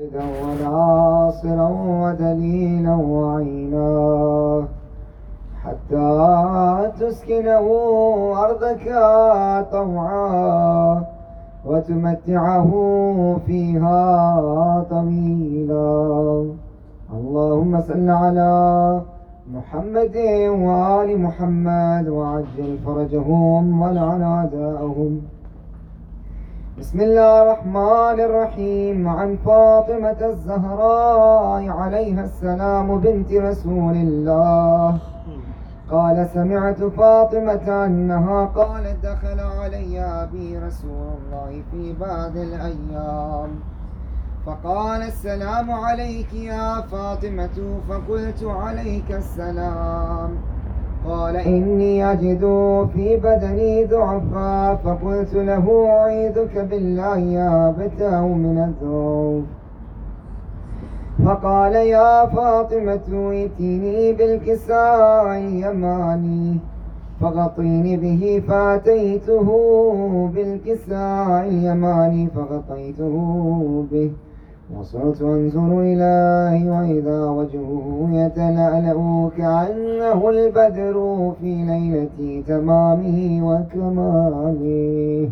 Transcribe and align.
وناصرا 0.00 1.68
ودليلا 2.02 2.94
وعينا 2.94 4.64
حتى 5.62 6.90
تسكنه 7.00 7.66
أرضك 8.44 8.84
طوعا 9.72 11.04
وتمتعه 11.66 12.70
فيها 13.46 14.00
طويلا 14.90 16.46
اللهم 17.12 17.80
صل 17.80 18.10
على 18.10 19.00
محمد 19.54 20.16
وآل 20.48 21.20
محمد 21.20 22.08
وعجل 22.08 22.78
فرجهم 22.86 23.82
ولعن 23.82 24.22
أعداءهم 24.22 25.20
بسم 26.78 27.00
الله 27.00 27.42
الرحمن 27.42 28.18
الرحيم. 28.20 29.08
عن 29.08 29.36
فاطمة 29.46 30.20
الزهراء 30.20 31.68
عليها 31.68 32.24
السلام 32.24 32.98
بنت 32.98 33.32
رسول 33.32 33.94
الله. 33.96 34.98
قال 35.90 36.28
سمعت 36.34 36.82
فاطمة 36.82 37.86
أنها 37.86 38.44
قالت 38.44 39.06
دخل 39.06 39.40
علي 39.40 40.00
أبي 40.00 40.58
رسول 40.58 41.08
الله 41.18 41.62
في 41.70 41.92
بعض 42.00 42.36
الأيام. 42.36 43.50
فقال 44.46 45.02
السلام 45.02 45.70
عليك 45.70 46.34
يا 46.34 46.80
فاطمة، 46.80 47.58
فقلت 47.88 48.42
عليك 48.44 49.10
السلام. 49.10 50.30
قال 51.08 51.36
إني 51.36 52.12
أجد 52.12 52.40
في 52.94 53.16
بدني 53.16 53.84
ضعفا 53.84 54.74
فقلت 54.74 55.34
له 55.34 55.86
أعيذك 55.88 56.58
بالله 56.70 57.18
يا 57.18 57.68
أبتاه 57.68 58.26
من 58.26 58.58
الذوب 58.68 59.44
فقال 61.26 61.74
يا 61.74 62.26
فاطمة 62.26 63.30
ائتني 63.30 64.12
بالكساء 64.12 65.38
اليماني 65.38 66.58
فغطيني 67.20 67.96
به 67.96 68.42
فأتيته 68.48 69.48
بالكساء 70.34 71.48
اليماني 71.48 72.28
فغطيته 72.36 73.14
به 73.92 74.10
وصرت 74.72 75.22
أنظر 75.22 75.80
إليه 75.80 76.70
وإذا 76.70 77.24
وجهه 77.24 78.08
يتلألأ 78.12 79.30
كأنه 79.36 80.28
البدر 80.30 80.96
في 81.40 81.54
ليلة 81.64 82.42
تمامه 82.48 83.40
وكماله 83.48 85.30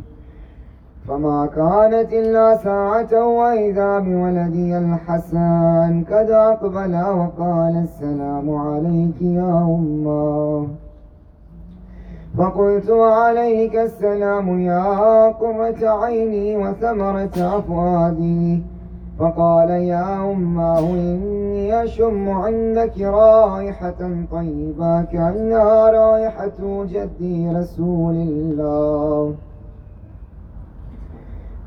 فما 1.08 1.46
كانت 1.46 2.12
إلا 2.12 2.56
ساعة 2.56 3.26
وإذا 3.26 3.98
بولدي 3.98 4.78
الحسن 4.78 6.04
قد 6.10 6.30
أقبل 6.30 6.94
وقال 6.94 7.84
السلام 7.88 8.50
عليك 8.50 9.22
يا 9.22 9.58
أمه 9.78 10.66
فقلت 12.38 12.90
عليك 12.90 13.76
السلام 13.76 14.60
يا 14.60 15.28
قرة 15.28 15.88
عيني 15.88 16.56
وثمرة 16.56 17.36
أفؤادي 17.58 18.62
فقال 19.22 19.70
يا 19.70 20.32
أماه 20.32 20.80
إني 20.80 21.84
أشم 21.84 22.30
عندك 22.30 23.00
رائحة 23.00 24.00
طيبة، 24.32 25.02
كأنها 25.02 25.90
رائحة 25.90 26.58
جدي 26.84 27.52
رسول 27.52 28.14
الله. 28.14 29.34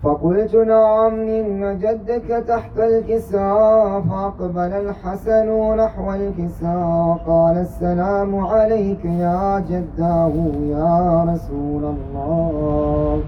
فقلت 0.04 0.56
نعم، 0.56 1.14
إن 1.20 1.78
جدك 1.80 2.44
تحت 2.48 2.80
الكساء 2.80 4.02
فأقبل 4.02 4.72
الحسن 4.84 5.76
نحو 5.76 6.14
الكساء 6.14 7.08
وقال 7.10 7.58
السلام 7.58 8.36
عليك 8.36 9.06
يا 9.06 9.64
جداه 9.70 10.34
يا 10.76 11.26
رسول 11.34 11.84
الله. 11.96 13.22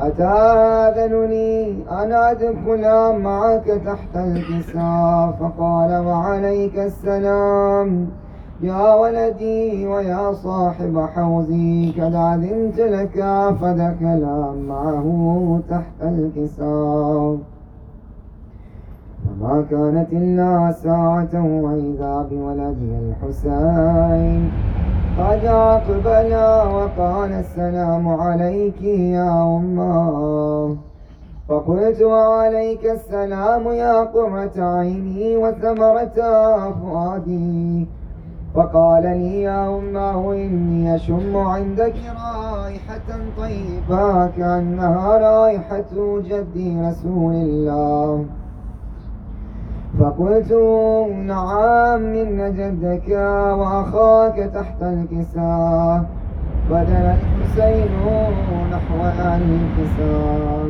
أتاذنني 0.00 1.72
أن 1.90 2.12
أدخل 2.12 2.84
معك 3.18 3.64
تحت 3.64 4.16
الكساء؟ 4.16 5.36
فقال، 5.40 6.06
وعليك 6.06 6.78
السلام. 6.78 8.06
يا 8.60 8.94
ولدي 8.94 9.86
ويا 9.86 10.32
صاحب 10.32 11.06
حوزي، 11.14 11.92
قد 12.00 12.14
أذنت 12.14 12.78
لك 12.78 13.24
فدخل 13.60 14.24
معه 14.68 15.60
تحت 15.70 16.02
الكساء. 16.02 17.38
فما 19.24 19.64
كانت 19.70 20.12
إلا 20.12 20.72
ساعة، 20.72 21.34
وإذا 21.34 22.26
بولدي 22.30 22.92
الحسين. 22.98 24.50
قد 25.18 25.44
أقبل 25.44 26.34
وقال 26.74 27.32
السلام 27.32 28.08
عليك 28.08 28.82
يا 28.82 29.56
أمه 29.56 30.76
فقلت 31.48 32.02
وعليك 32.02 32.86
السلام 32.86 33.68
يا 33.72 34.00
قرة 34.00 34.52
عيني 34.58 35.36
وثمرة 35.36 36.18
فؤادي 36.70 37.86
فقال 38.54 39.02
لي 39.02 39.42
يا 39.42 39.78
أمه 39.78 40.32
إني 40.32 40.96
أشم 40.96 41.36
عندك 41.36 41.94
رائحة 41.94 43.08
طيبة، 43.38 44.26
كأنها 44.26 45.18
رائحة 45.18 45.92
جدي 46.30 46.80
رسول 46.80 47.34
الله. 47.34 48.24
فقلت 50.00 50.52
نعم 51.26 52.14
إن 52.14 52.54
جدك 52.54 53.08
وأخاك 53.58 54.36
تحت 54.54 54.82
الكساء. 54.82 56.04
بدل 56.70 57.14
الحسين 57.14 57.88
نحو 58.72 58.98
الكساء. 59.36 60.68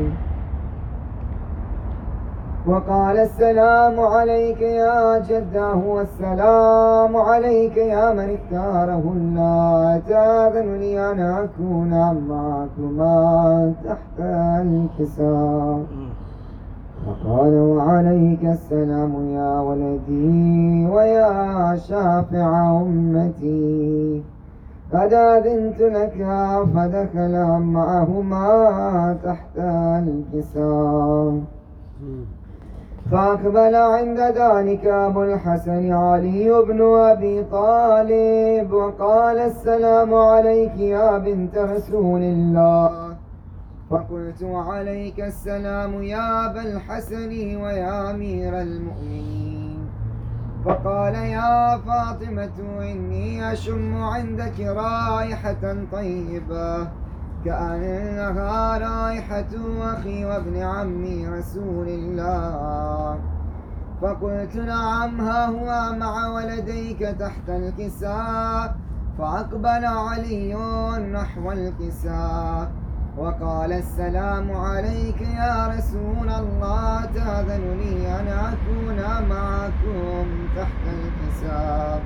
وقال 2.66 3.18
السلام 3.18 4.00
عليك 4.00 4.60
يا 4.60 5.18
جده 5.18 5.74
والسلام 5.74 7.16
عليك 7.16 7.76
يا 7.76 8.12
من 8.12 8.36
اختاره. 8.36 9.12
الله 9.16 9.98
تاذن 10.08 10.74
لي 10.74 11.10
أن 11.10 11.20
أكون 11.20 11.90
معكما 12.28 13.72
تحت 13.84 14.20
الكساء. 14.20 15.82
فقال 17.06 17.54
وعليك 17.94 18.44
السلام 18.44 19.12
يا 19.38 19.60
ولدي 19.60 20.86
ويا 20.94 21.76
شافع 21.76 22.50
أمتي. 22.82 24.22
قد 24.92 25.12
أذنت 25.12 25.80
لك 25.80 26.16
فدخل 26.74 27.34
معهما 27.76 28.46
تحت 29.24 29.56
الكساء 30.02 31.40
فأقبل 33.10 33.74
عند 33.74 34.20
ذلك 34.20 34.86
أبو 34.86 35.22
الحسن 35.22 35.92
علي 35.92 36.62
بن 36.68 36.80
أبي 36.82 37.44
طالب 37.44 38.72
وقال 38.72 39.38
السلام 39.38 40.14
عليك 40.14 40.76
يا 40.78 41.18
بنت 41.18 41.58
رسول 41.58 42.22
الله. 42.22 43.13
فقلت 43.94 44.42
عليك 44.42 45.20
السلام 45.20 46.02
يا 46.02 46.50
أبا 46.50 46.62
الحسن 46.62 47.30
ويا 47.56 48.10
أمير 48.10 48.60
المؤمنين. 48.60 49.86
فقال 50.64 51.14
يا 51.14 51.78
فاطمة 51.78 52.58
إني 52.80 53.52
أشم 53.52 54.02
عندك 54.02 54.60
رائحة 54.60 55.76
طيبة، 55.92 56.88
كأنها 57.44 58.78
رائحة 58.78 59.52
أخي 59.92 60.24
وابن 60.24 60.56
عمي 60.62 61.28
رسول 61.28 61.88
الله. 61.88 63.18
فقلت 64.02 64.56
نعم، 64.56 65.20
ها 65.20 65.46
هو 65.46 65.96
مع 65.98 66.28
ولديك 66.34 66.98
تحت 66.98 67.48
الكساء، 67.48 68.76
فأقبل 69.18 69.84
علي 69.84 70.54
نحو 71.12 71.52
الكساء. 71.52 72.83
وقال 73.18 73.72
السلام 73.72 74.52
عليك 74.52 75.20
يا 75.20 75.68
رسول 75.68 76.28
الله 76.28 77.04
تأذن 77.04 77.64
لي 77.78 78.20
أن 78.20 78.28
أكون 78.28 79.28
معكم 79.28 80.26
تحت 80.56 80.84
الكساء 80.86 82.02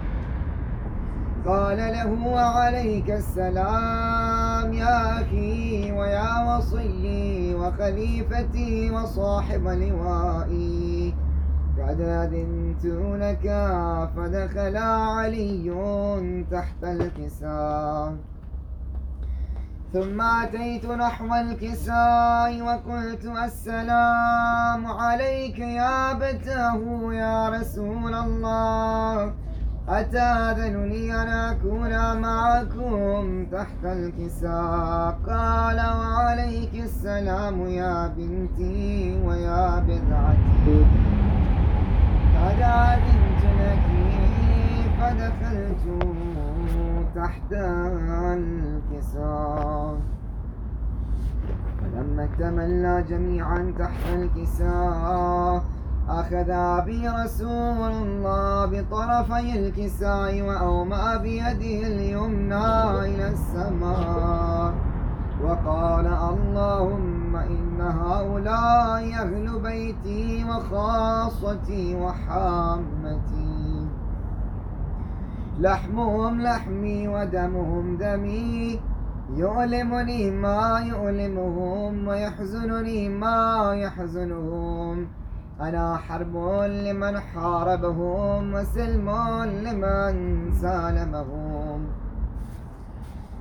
قال 1.46 1.76
له، 1.76 2.28
وعليك 2.28 3.10
السلام 3.10 4.72
يا 4.72 5.22
أخي 5.22 5.92
ويا 5.92 6.56
وصي 6.56 7.54
وخليفتي 7.54 8.90
وصاحب 8.90 9.64
لوائي. 9.66 11.14
قد 11.78 12.00
أذنت 12.00 12.84
لك، 13.24 13.46
فدخل 14.16 14.76
علي 14.76 15.72
تحت 16.50 16.84
الكساء 16.84 18.16
ثم 19.92 20.20
أتيت 20.20 20.86
نحو 20.86 21.34
الكساء 21.34 22.62
وقلت 22.62 23.24
السلام 23.24 24.86
عليك 24.86 25.58
يا 25.58 26.12
بته 26.12 27.12
يا 27.12 27.48
رسول 27.48 28.14
الله. 28.14 29.32
أتاذن 29.88 30.84
لي 30.84 31.22
أن 31.22 31.28
أكون 31.28 32.20
معكم 32.20 33.46
تحت 33.52 33.84
الكساء؟ 33.84 35.18
قال 35.26 35.76
وعليك 35.76 36.74
السلام 36.74 37.68
يا 37.68 38.12
بنتي 38.16 39.20
ويا 39.24 39.78
بذعتي 39.78 40.86
قد 42.36 42.60
أذنت 42.60 43.42
لك 43.60 43.88
فدخلت 44.98 45.84
تحت 47.14 47.52
الكساء 48.38 49.96
فلما 51.80 52.24
اكتملنا 52.24 53.00
جميعا 53.00 53.74
تحت 53.78 54.04
الكساء، 54.14 55.62
أخذ 56.08 56.50
بي 56.86 57.08
رسول 57.08 57.92
الله 57.92 58.66
بطرفي 58.66 59.58
الكساء 59.58 60.42
وأومأ 60.42 61.16
بيده 61.16 61.86
اليمنى 61.86 62.70
إلى 63.08 63.28
السماء. 63.28 64.74
وقال 65.44 66.06
اللهم 66.06 67.36
إن 67.36 67.80
هؤلاء 67.80 69.02
أهل 69.22 69.46
بيتي 69.62 70.44
وخاصتي 70.44 71.96
وحامتي. 72.02 73.47
لحمهم 75.60 76.40
لحمي 76.40 77.08
ودمهم 77.08 77.96
دمي 77.96 78.80
يؤلمني 79.36 80.30
ما 80.30 80.84
يؤلمهم 80.86 82.08
ويحزنني 82.08 83.08
ما 83.08 83.72
يحزنهم. 83.74 85.06
أنا 85.60 85.96
حرب 85.96 86.36
لمن 86.86 87.20
حاربهم 87.20 88.54
وسلم 88.54 89.10
لمن 89.44 90.52
سالمهم. 90.52 91.86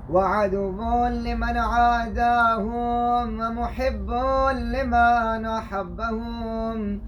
وعدو 0.09 1.07
لمن 1.07 1.57
عاداهم 1.57 3.39
ومحب 3.39 4.09
لمن 4.51 5.45
أحبهم. 5.45 7.01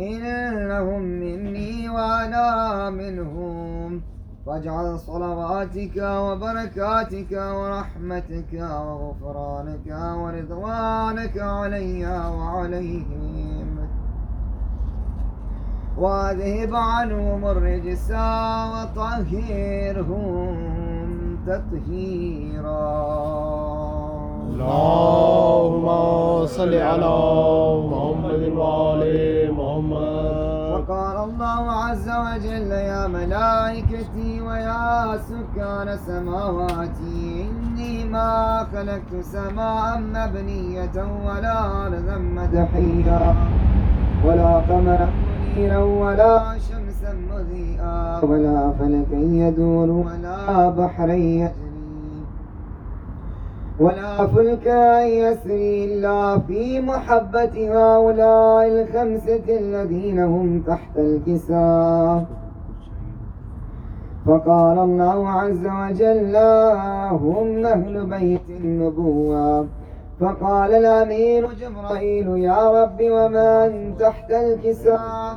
إنهم 0.00 1.02
مني 1.02 1.88
وأنا 1.88 2.90
منهم. 2.90 4.15
واجعل 4.46 4.98
صلواتك 4.98 5.96
وبركاتك 5.96 7.32
ورحمتك 7.32 8.52
وغفرانك 8.52 9.86
ورضوانك 10.16 11.38
علي 11.38 12.06
وعليهم. 12.38 13.88
واذهب 15.98 16.74
عنهم 16.74 17.44
الرجس 17.46 18.10
وطهرهم 18.72 20.26
تطهيرا. 21.46 22.96
اللهم 24.52 25.86
صل 26.46 26.74
على 26.74 27.16
محمد 27.90 28.42
وآل 28.56 29.52
محمد. 29.52 30.45
وقال 30.88 31.16
الله 31.30 31.72
عز 31.72 32.08
وجل 32.08 32.70
يا 32.70 33.06
ملائكتي 33.06 34.40
ويا 34.40 35.18
سكان 35.18 35.96
سماواتي 36.06 37.46
إني 37.50 38.04
ما 38.04 38.66
خلقت 38.72 39.24
سماء 39.24 39.98
مبنية 39.98 40.96
ولا 41.26 41.86
أرضا 41.86 42.16
مدحيا 42.18 43.34
ولا 44.24 44.54
قمرا 44.68 45.08
منيرا 45.56 45.78
ولا 45.78 46.58
شمسا 46.58 47.14
مضيئا 47.30 48.24
ولا 48.24 48.72
فلكا 48.78 49.16
يدور 49.16 49.90
ولا 49.90 50.70
بحرا 50.70 51.12
يجري 51.12 51.65
ولا 53.80 54.26
فلكا 54.26 55.04
يسري 55.04 55.84
إلا 55.84 56.38
في 56.38 56.80
محبة 56.80 57.54
هؤلاء 57.76 58.68
الخمسة 58.68 59.46
الذين 59.48 60.18
هم 60.18 60.60
تحت 60.66 60.96
الكساء. 60.98 62.24
فقال 64.26 64.78
الله 64.78 65.28
عز 65.28 65.66
وجل 65.66 66.36
هم 67.24 67.66
أهل 67.66 68.06
بيت 68.06 68.48
النبوة. 68.50 69.66
فقال 70.20 70.74
الأمير 70.74 71.52
جبرائيل 71.52 72.28
يا 72.28 72.82
رب 72.82 72.98
ومن 73.00 73.96
تحت 73.98 74.30
الكساء؟ 74.30 75.36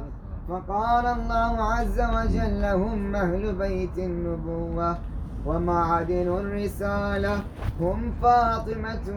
فقال 0.50 1.06
الله 1.06 1.54
عز 1.64 2.00
وجل 2.02 2.66
هم 2.66 3.16
أهل 3.16 3.56
بيت 3.56 3.98
النبوة. 3.98 4.98
ومعدن 5.46 6.28
الرسالة. 6.28 7.36
هم 7.82 8.12
فاطمة 8.22 9.08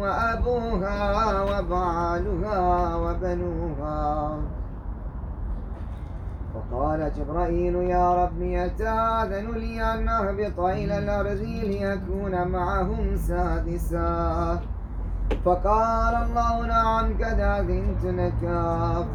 وأبوها 0.00 0.98
وبعالها 1.42 2.94
وبنوها. 2.96 4.38
وقال 6.54 7.12
جبرائيل 7.18 7.74
يا 7.74 8.24
رب 8.24 8.42
يتاذن 8.42 9.50
لي 9.50 9.94
أن 9.94 10.08
أهبط 10.08 10.60
إلى 10.60 10.98
الأرض 10.98 11.42
ليكون 11.42 12.48
معهم 12.48 13.16
سادسا. 13.16 14.60
فقال 15.44 16.14
الله 16.14 16.66
نعم 16.66 17.06
قد 17.14 17.40
أذنت 17.40 18.04
لك 18.04 18.42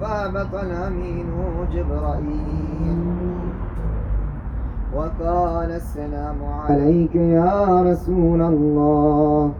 فهبط 0.01 0.53
الأمين 0.55 1.27
جبرائيل. 1.71 3.15
وقال 4.95 5.71
السلام 5.71 6.39
عليك 6.45 7.15
يا 7.15 7.81
رسول 7.81 8.41
الله. 8.41 9.51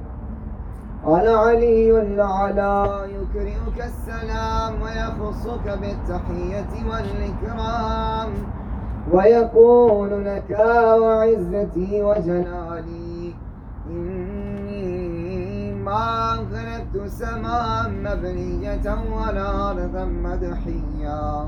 قال 1.06 1.28
علي 1.28 2.02
الأعلى 2.02 3.08
يكرئك 3.18 3.78
السلام 3.78 4.74
ويخصك 4.82 5.66
بالتحية 5.82 6.74
والإكرام 6.90 8.30
ويقول 9.12 10.26
لك 10.26 10.50
وعزتي 11.02 12.04
وجلالي 12.04 13.34
إني 13.90 15.74
ما 15.74 16.36
خلقت 16.52 17.08
سماء 17.08 17.90
مبنية 17.90 18.88
ولا 19.14 19.72
أرضا 19.72 20.06
مدحيا 20.06 21.48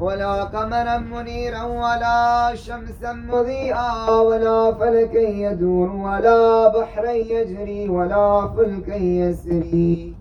ولا 0.00 0.44
قمرا 0.44 0.98
منيرا 0.98 1.62
ولا 1.62 2.54
شمسا 2.54 3.12
مضيئا 3.12 4.10
ولا 4.10 4.72
فلكا 4.74 5.18
يدور 5.18 5.90
ولا 5.90 6.68
بحرا 6.68 7.10
يجري 7.10 7.88
ولا 7.88 8.48
فلكا 8.56 8.94
يسري 8.94 10.14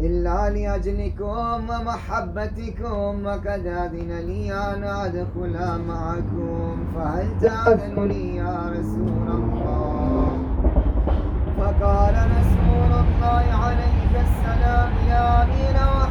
إلا 0.00 0.50
لأجلكم 0.50 1.70
ومحبتكم 1.70 3.26
وقد 3.26 3.66
أذن 3.66 4.10
لي 4.26 4.52
أن 4.52 4.84
أدخل 4.84 5.56
معكم 5.88 6.76
فهل 6.94 7.26
تأذن 7.40 8.04
لي 8.04 8.36
يا 8.36 8.72
رسول 8.78 9.26
الله؟ 9.28 10.28
فقال 11.58 12.14
رسول 12.14 12.92
الله 13.04 13.44
عليك 13.64 14.12
السلام 14.26 14.90
يا 15.08 15.42
أمين 15.42 15.76
وحي 15.76 16.05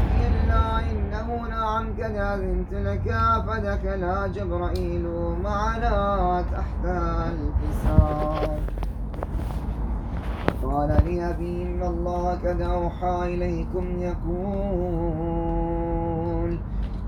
نعم 1.76 1.88
قد 2.00 2.16
أذنت 2.16 2.74
لك 2.74 3.08
فدخل 3.48 4.04
جبرائيل 4.32 5.06
معنا 5.44 6.44
تحت 6.52 6.86
الكساء 6.86 8.60
قال 10.64 10.90
لأبي 10.90 11.64
إن 11.64 11.82
الله 11.84 12.32
قد 12.32 12.62
أوحى 12.62 13.34
إليكم 13.34 13.86
يقول 14.00 14.36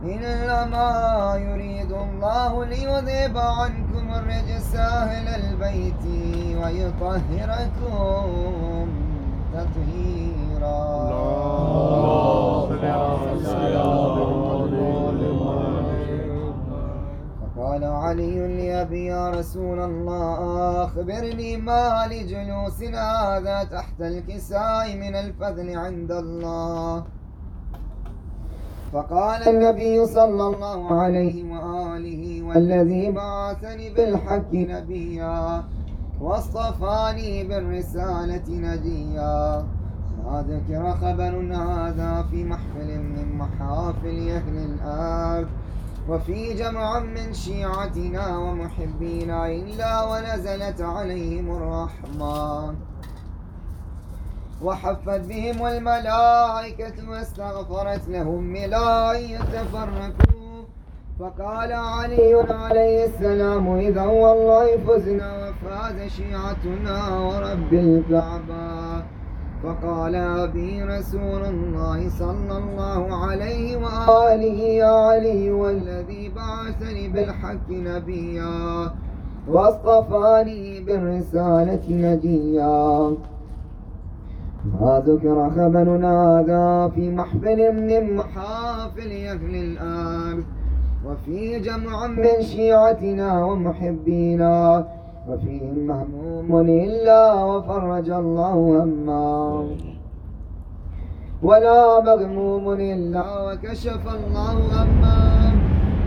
إنما 0.03 1.35
يريد 1.37 1.91
الله 1.91 2.65
ليذهب 2.65 3.37
عنكم 3.37 4.13
الرجس 4.13 4.75
أهل 4.75 5.27
البيت 5.27 6.05
ويطهركم 6.63 8.27
تطهيرا. 9.53 11.07
اللهم 13.67 14.26
فقال 17.67 17.83
علي 17.83 18.37
لأبي 18.47 19.05
يا 19.05 19.29
رسول 19.29 19.79
الله 19.79 20.83
أخبرني 20.83 21.57
ما 21.57 22.07
لجلوسنا 22.11 23.03
هذا 23.27 23.63
تحت 23.63 24.01
الكساء 24.01 24.95
من 24.95 25.15
الفضل 25.15 25.77
عند 25.77 26.11
الله. 26.11 27.03
فقال 28.93 29.41
النبي 29.47 30.05
صلى 30.05 30.43
الله 30.47 31.01
عليه 31.01 31.43
وآله 31.51 32.43
والذي 32.47 33.11
بعثني 33.11 33.89
بالحق 33.89 34.53
نبيا 34.53 35.63
واصطفاني 36.21 37.43
بالرسالة 37.43 38.47
نجيا. 38.49 39.65
ما 40.23 40.45
ذكر 40.49 40.83
خبر 41.01 41.33
هذا 41.51 42.25
في 42.31 42.43
محفل 42.43 42.89
من 42.99 43.27
محافل 43.37 44.29
أهل 44.39 44.55
الأرض. 44.69 45.47
وفي 46.09 46.53
جمع 46.53 46.99
من 46.99 47.33
شيعتنا 47.33 48.37
ومحبينا 48.37 49.47
إلا 49.47 50.03
ونزلت 50.03 50.81
عليهم 50.81 51.55
الرحمة 51.57 52.75
وحفت 54.61 55.19
بهم 55.19 55.67
الملائكة 55.67 57.09
واستغفرت 57.09 58.07
لهم 58.07 58.53
بلا 58.53 59.13
يتفرقوا. 59.13 60.63
فقال 61.19 61.71
علي 61.73 62.33
عليه 62.49 63.05
السلام 63.05 63.75
إذا 63.75 64.05
والله 64.05 64.77
فزنا 64.77 65.49
وفاز 65.49 66.11
شيعتنا 66.11 67.19
ورب 67.19 67.73
الكعبة. 67.73 69.03
فقال 69.63 70.15
أبي 70.15 70.83
رسول 70.83 71.45
الله 71.45 72.09
صلى 72.09 72.57
الله 72.57 73.25
عليه 73.25 73.77
وآله 73.77 74.59
يا 74.83 74.95
علي 75.09 75.51
والذي 75.51 76.31
بعثني 76.35 77.07
بالحق 77.07 77.69
نبيا 77.69 78.91
واصطفاني 79.47 80.79
بالرسالة 80.79 81.85
نجيا. 81.89 83.17
ما 84.81 85.03
ذكر 85.05 85.49
خبرنا 85.49 86.39
هذا 86.39 86.91
في 86.95 87.09
محفل 87.09 87.59
من 87.73 88.15
محافل 88.15 89.11
أهل 89.11 89.55
الأرض 89.55 90.43
وفي 91.05 91.59
جمع 91.59 92.07
من 92.07 92.41
شيعتنا 92.41 93.45
ومحبينا. 93.45 94.87
وفيهم 95.29 95.87
مهموم 95.87 96.69
إلا 96.69 97.33
وفرج 97.43 98.09
الله 98.09 98.53
هما 98.83 99.67
ولا 101.43 102.01
مغموم 102.01 102.73
إلا 102.73 103.25
وكشف 103.51 104.03
الله 104.15 104.51
هما 104.83 105.51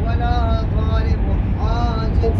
ولا 0.06 0.60
طالب 0.76 1.22
حاجة 1.60 2.38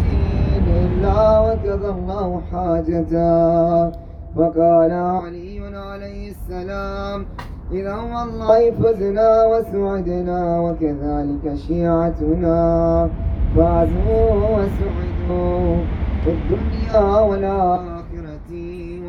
إلا 0.67 1.39
وكذا 1.39 1.89
الله 1.89 2.41
حاجته 2.51 3.91
فقال 4.35 4.91
علي 4.91 5.59
عليه 5.77 6.31
السلام 6.31 7.25
إذا 7.71 7.95
والله 7.95 8.71
فزنا 8.71 9.45
وسعدنا 9.45 10.59
وكذلك 10.61 11.55
شيعتنا 11.67 13.09
فازوا 13.55 14.31
وسعدوا 14.55 16.00
في 16.21 16.31
الدنيا 16.31 17.19
والآخرة 17.19 18.51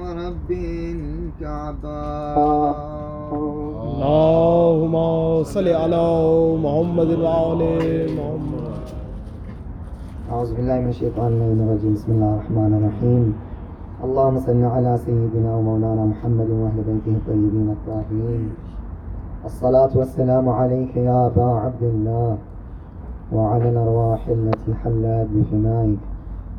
ورب 0.00 0.50
الكعبة. 0.50 2.00
اللهم 3.84 4.94
صل 5.44 5.68
على 5.68 6.04
محمد 6.64 7.10
وعلى 7.24 7.72
محمد. 8.16 8.64
أعوذ 10.32 10.50
بالله 10.56 10.76
من 10.80 10.88
الشيطان 10.88 11.32
الرجيم. 11.32 11.92
بسم 11.94 12.12
الله 12.12 12.30
الرحمن 12.34 12.72
الرحيم. 12.78 13.24
اللهم 14.04 14.36
صل 14.40 14.64
على 14.64 14.92
سيدنا 15.04 15.50
ومولانا 15.56 16.04
محمد 16.12 16.48
وأهل 16.50 16.78
بيته 16.88 17.12
الطيبين 17.20 17.68
الطاهرين. 17.76 18.44
الصلاة 19.44 19.92
والسلام 20.00 20.48
عليك 20.48 20.96
يا 20.96 21.26
أبا 21.26 21.48
عبد 21.64 21.82
الله 21.82 22.36
وعلى 23.32 23.68
الأرواح 23.68 24.28
التي 24.28 24.70
حلت 24.80 25.28
بفنائك. 25.34 26.11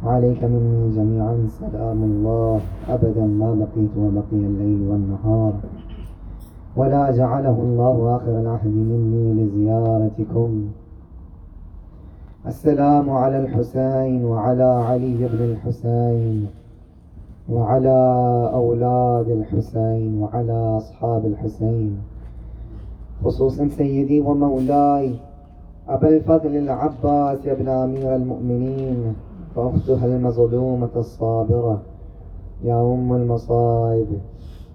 عليك 0.05 0.43
مني 0.43 0.95
جميعا. 0.95 1.47
سلام 1.59 2.03
الله. 2.03 2.61
أبدا 2.89 3.25
ما 3.25 3.53
بقيت 3.53 3.97
وبقي 3.97 4.23
الليل 4.31 4.81
والنهار. 4.89 5.53
ولا 6.75 7.11
جعله 7.11 7.57
الله 7.59 8.15
آخر 8.15 8.39
العهد 8.39 8.75
مني 8.75 9.33
لزيارتكم. 9.33 10.67
السلام 12.47 13.09
على 13.09 13.37
الحسين 13.39 14.25
وعلى 14.25 14.63
علي 14.63 15.17
بن 15.17 15.41
الحسين 15.51 16.47
وعلى 17.49 17.99
أولاد 18.53 19.29
الحسين 19.29 20.21
وعلى 20.21 20.77
أصحاب 20.77 21.25
الحسين. 21.25 21.97
خصوصا 23.23 23.67
سيدي 23.67 24.19
ومولاي 24.19 25.15
أبا 25.89 26.09
الفضل 26.09 26.55
العباس 26.55 27.45
يا 27.45 27.51
ابن 27.51 27.67
أمير 27.69 28.15
المؤمنين. 28.15 29.15
وأختها 29.55 30.05
المظلومة 30.05 30.89
الصابرة. 30.95 31.81
يا 32.63 32.81
أم 32.81 33.13
المصائب، 33.13 34.07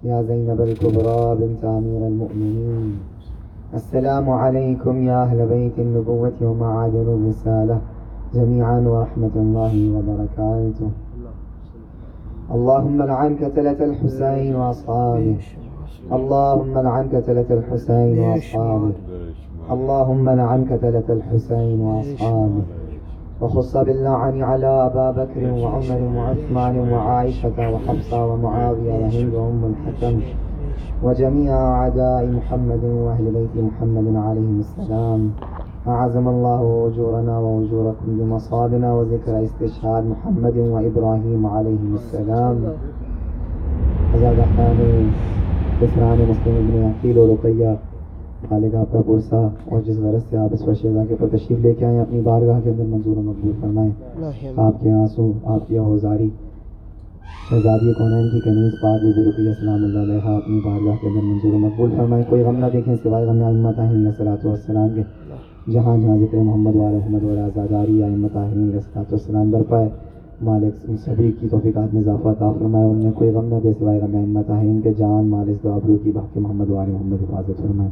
يا 0.03 0.21
زينب 0.21 0.61
الكبرى 0.61 1.35
بنت 1.35 1.65
أمير 1.65 2.07
المؤمنين. 2.07 2.99
السلام 3.73 4.29
عليكم 4.29 5.03
يا 5.03 5.23
أهل 5.23 5.47
بيت 5.47 5.79
النبوة 5.79 6.37
ومعادن 6.41 7.07
الرسالة. 7.17 7.81
جميعا 8.33 8.79
ورحمة 8.79 9.35
الله 9.35 9.73
وبركاته. 9.95 10.89
اللهم 12.51 13.01
لعن 13.01 13.35
كتلة 13.35 13.79
الحسين 13.85 14.55
وأصحابه. 14.55 15.37
اللهم 16.11 16.79
لعن 16.79 17.09
كتلة 17.09 17.49
الحسين 17.49 18.19
وأصحابه. 18.19 18.91
اللهم 19.71 20.29
لعن 20.29 20.65
كتلة 20.65 21.07
الحسين 21.09 21.79
وأصحابه. 21.81 22.78
وخص 23.41 23.77
باللعن 23.77 24.43
على 24.43 24.67
أبا 24.67 25.11
بكر 25.11 25.51
وعمر 25.51 26.01
وعثمان 26.15 26.91
وعائشة 26.91 27.57
وحفصة 27.73 28.25
ومعاوية 28.25 28.93
وهند 28.93 29.33
وأم 29.33 29.61
الحكم 29.71 30.19
وجميع 31.03 31.53
أعداء 31.55 32.27
محمد 32.27 32.83
وأهل 32.83 33.25
بيت 33.31 33.63
محمد 33.63 34.15
عليهم 34.15 34.59
السلام. 34.59 35.31
أعزم 35.87 36.27
الله 36.27 36.87
أجورنا 36.87 37.39
وأجوركم 37.39 38.07
بمصابنا 38.07 38.93
وذكر 38.93 39.43
استشهاد 39.43 40.03
محمد 40.05 40.57
وإبراهيم 40.57 41.45
عليهم 41.45 41.95
السلام. 41.95 42.57
حضرت 44.13 44.39
خان 44.57 45.09
بسران 45.81 46.17
مسلم 46.29 46.55
ابن 46.55 46.83
عقیل 46.85 47.17
و 47.17 47.35
رقیہ 47.35 47.88
خالق 48.47 48.75
آپ 48.75 48.91
کا 48.91 49.01
پرسہ 49.07 49.49
اور 49.65 49.81
جس 49.81 49.97
غرض 49.97 50.21
سے 50.29 50.37
آپ 50.37 50.53
اس 50.53 50.65
پر 50.65 50.73
شہزا 50.73 51.03
کے 51.09 51.15
پر 51.19 51.27
تشریف 51.27 51.59
لے 51.59 51.73
کے 51.73 51.85
آئیں 51.85 51.99
اپنی 51.99 52.21
بارگاہ 52.21 52.59
کے 52.63 52.69
اندر 52.69 52.83
منظور 52.83 53.17
و 53.17 53.21
مقبول 53.21 53.51
فرمائیں۔ 53.61 53.91
آپ 54.55 54.81
کے 54.81 54.91
آنسو 54.91 55.31
آپ 55.45 55.67
کی 55.67 55.77
ہوزاری 55.77 56.29
شہزادی 57.49 57.93
کونین 57.93 58.29
کی 58.29 58.39
کنیز 58.39 58.73
پاک 58.81 59.01
بی 59.01 59.11
بی 59.15 59.29
رقیہ 59.29 59.53
سلام 59.59 59.83
اللہ 59.83 59.99
علیہ 59.99 60.35
اپنی 60.35 60.59
بارگاہ 60.65 60.95
کے 61.01 61.07
اندر 61.07 61.21
منظور 61.21 61.53
و 61.53 61.57
مقبول 61.57 61.91
فرمائیں۔ 61.97 62.23
کوئی 62.29 62.43
غم 62.43 62.57
نہ 62.57 62.65
دیکھیں 62.73 62.95
سوائے 63.03 63.25
غم 63.25 63.43
امت 63.43 63.79
علیہ 63.79 64.11
صلاحت 64.17 64.45
والسلام 64.45 64.89
کے۔ 64.95 65.03
جہاں 65.71 65.97
جہاں 65.97 66.17
ذکر 66.17 66.37
محمد 66.37 66.75
وال 66.75 66.93
محمد 66.93 67.23
والا 67.23 67.45
آزاداری 67.45 68.03
امت 68.03 68.37
علیہ 68.37 68.79
صلاحت 68.79 69.13
والسلام 69.13 69.49
برپائے 69.51 69.89
مالک 70.41 70.85
ان 70.87 70.97
سبھی 70.97 71.31
کی 71.39 71.47
توفیقات 71.47 71.93
میں 71.93 72.01
اضافہ 72.01 72.27
عطا 72.27 72.51
فرمائے 72.51 72.85
ان 72.85 72.97
میں 72.97 73.11
کوئی 73.11 73.29
غم 73.29 73.45
نہ 73.45 73.55
دے 73.63 73.73
سوائے 73.79 73.99
غم 73.99 74.37
ہے 74.37 74.45
ان 74.61 74.81
کے 74.83 74.93
جان 74.97 75.27
مال 75.27 75.49
اس 75.49 75.57
دعبرو 75.63 75.97
کی 76.03 76.11
بحق 76.11 76.37
محمد 76.37 76.69
وال 76.69 76.89
محمد 76.89 77.23
حفاظت 77.23 77.61
فرمائے۔ 77.61 77.89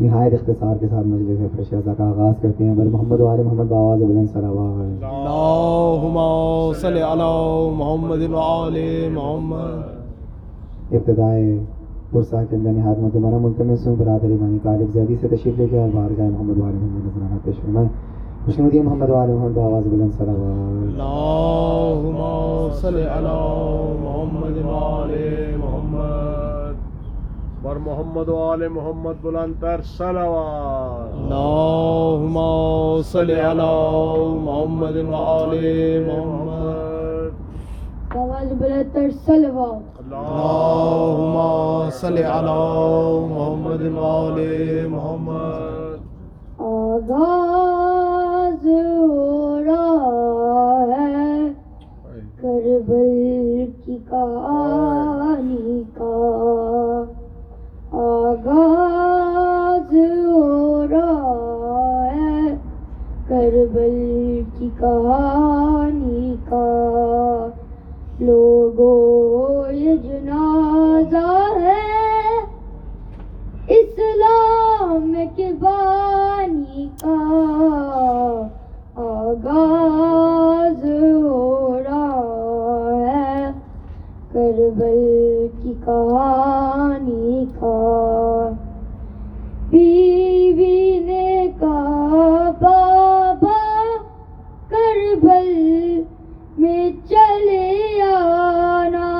نہایت 0.00 0.32
اختصار 0.32 0.76
کے 0.80 0.86
ساتھ 0.90 1.06
مجلس 1.06 1.56
فرشیزہ 1.56 1.90
کا 1.96 2.08
آغاز 2.08 2.34
کرتے 2.40 2.64
ہیں۔ 2.64 2.74
بل 2.74 2.88
محمد 2.88 3.20
وال 3.20 3.42
محمد 3.42 3.64
باواز 3.68 4.02
بلند 4.02 4.36
على 6.96 7.30
محمد 7.76 8.30
محمد۔ 9.12 9.82
ابتدائے 10.94 11.58
پرسا 12.10 12.44
کے 12.44 12.56
اندر 12.56 12.72
نہایت 12.72 12.98
متمرہ 12.98 13.38
ملتمس 13.38 13.86
ہوں 13.86 13.96
برادری 13.98 14.36
مانی 14.40 14.58
طالب 14.62 14.94
زیدی 14.94 15.16
سے 15.20 15.28
تشریف 15.28 15.58
لے 15.58 15.66
کے 15.70 15.78
اور 15.78 15.88
بارگاہ 15.94 16.30
محمد 16.30 16.58
وال 16.58 16.74
محمد 16.74 17.06
نظرانہ 17.06 17.38
پیش 17.44 17.54
فرمائے۔ 17.54 17.88
خوشنودی 18.44 18.80
محمد 18.80 19.10
وال 19.10 19.28
محمد 19.30 19.54
باواز 19.54 19.86
بلند 19.86 20.12
صلوات۔ 20.12 20.38
اللهم 20.82 22.18
صل 22.72 23.06
على 23.06 23.38
محمد 24.00 24.64
وعلى 24.64 25.56
محمد۔ 25.56 26.74
بر 27.62 27.76
محمد 27.76 28.28
وعلى 28.28 28.68
محمد 28.68 29.22
بلندتر 29.22 29.80
صلوات۔ 29.98 31.14
اللهم 31.14 32.38
صل 33.02 33.30
على 33.30 33.92
محمد 34.40 34.96
وعلى 34.96 36.04
محمد۔ 36.06 37.30
آواز 38.16 38.52
بلندتر 38.52 39.10
صلوات۔ 39.26 40.00
اللهم 40.00 41.36
صل 41.92 42.18
على 42.18 42.60
محمد 43.30 43.98
وعلى 43.98 44.86
محمد۔ 44.88 45.72
آغاز 46.58 47.51
بل 52.86 53.66
کی 53.84 53.96
کہانی 54.10 55.82
کا 55.94 57.04
آغاز 57.92 59.94
ہو 60.26 60.84
رہا 60.90 62.06
ہے۔ 62.14 62.56
کربل 63.28 64.40
کی 64.58 64.68
کہانی 64.78 66.34
کا 66.48 66.66
لوگو 68.20 68.94
یہ 69.70 69.96
جنازہ 69.96 71.26
ہے۔ 71.60 71.80
اسلام 73.68 75.14
کے 75.36 75.48
بانی 75.60 76.88
کا 77.00 77.16
کہا 85.84 86.96
نکاح 87.02 88.50
بیوی 89.70 90.98
نے 90.98 91.46
کہا 91.60 92.50
بابا 92.60 93.56
کربل 94.68 95.50
میں 96.58 96.90
چلے 97.08 98.02
آنا 98.04 99.10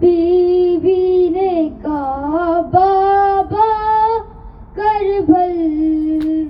بیوی 0.00 1.28
نے 1.32 1.68
کہا 1.82 2.60
بابا 2.72 3.66
کربل 4.74 5.58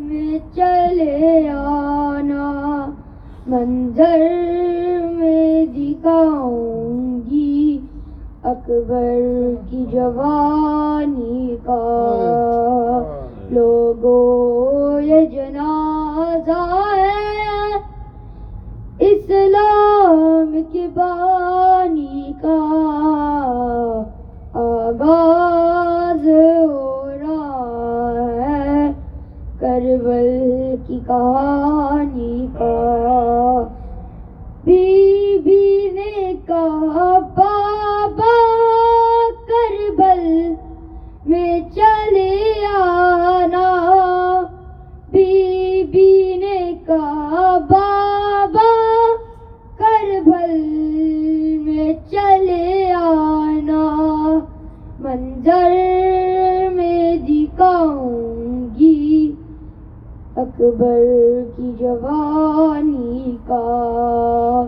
میں 0.01 0.39
چلے 0.55 1.49
آنا 1.49 2.87
منظر 3.47 4.40
اکبر 8.45 9.55
کی 9.71 9.85
جوانی 9.93 11.57
کا۔ 11.65 13.03
لوگوں 13.51 15.01
یہ 15.01 15.27
جنازہ 15.27 16.87
ہے 16.97 17.79
اسلام 18.99 20.61
کے 20.73 20.87
بانی 20.95 22.33
کا۔ 22.43 22.59
آغاز 24.55 26.29
ہو 26.71 27.07
رہا 27.23 28.13
ہے 28.31 28.93
کربل 29.59 30.75
کی 30.87 31.01
کہانی 31.07 32.40
منظر 55.47 56.75
میں 56.75 57.17
دکھاؤں 57.17 58.67
گی۔ 58.79 59.33
اکبر 60.37 61.05
کی 61.57 61.73
جوانی 61.79 63.37
کا۔ 63.47 64.65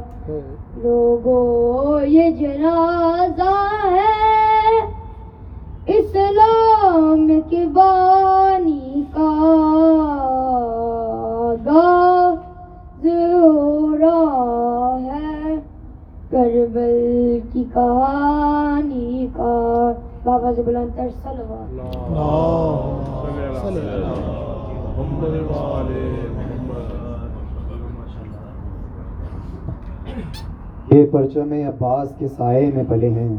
لوگوں، 0.76 2.06
یہ 2.06 2.30
جنازہ 2.30 3.66
ہے۔ 3.92 4.80
اسلام 5.86 7.28
کے 7.50 7.66
بانی 7.72 9.02
کا۔ 9.14 9.30
آغاز 11.50 13.06
ہو 13.44 13.98
رہا 14.00 14.98
ہے۔ 15.02 15.56
کربل 16.30 17.38
کی 17.52 17.64
کہانی 17.74 19.26
کا۔ 19.36 19.92
بابا 20.24 20.50
سے 20.56 20.62
بلند 20.62 20.96
تر 20.96 21.08
یہ 30.90 31.04
پرچم 31.10 31.52
عباس 31.68 32.08
کے 32.18 32.28
سائے 32.28 32.70
میں 32.74 32.84
پلے 32.88 33.10
ہیں۔ 33.10 33.36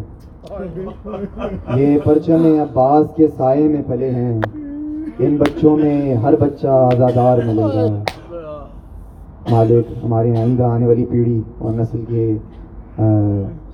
یہ 1.75 1.97
پرچم 2.03 2.45
عباس 2.61 3.05
کے 3.15 3.27
سائے 3.37 3.67
میں 3.67 3.81
پلے 3.87 4.09
ہیں۔ 4.11 4.39
ان 5.19 5.35
بچوں 5.37 5.77
میں 5.77 6.13
ہر 6.13 6.35
بچہ 6.39 6.67
آزادار 6.67 7.37
ملے 7.45 7.63
گا۔ 7.63 7.87
مالک 9.51 9.85
ہماری 10.03 10.37
آئندہ 10.37 10.63
آنے 10.63 10.87
والی 10.87 11.05
پیڑھی 11.05 11.41
اور 11.57 11.71
نسل 11.71 12.03
کے 12.07 12.33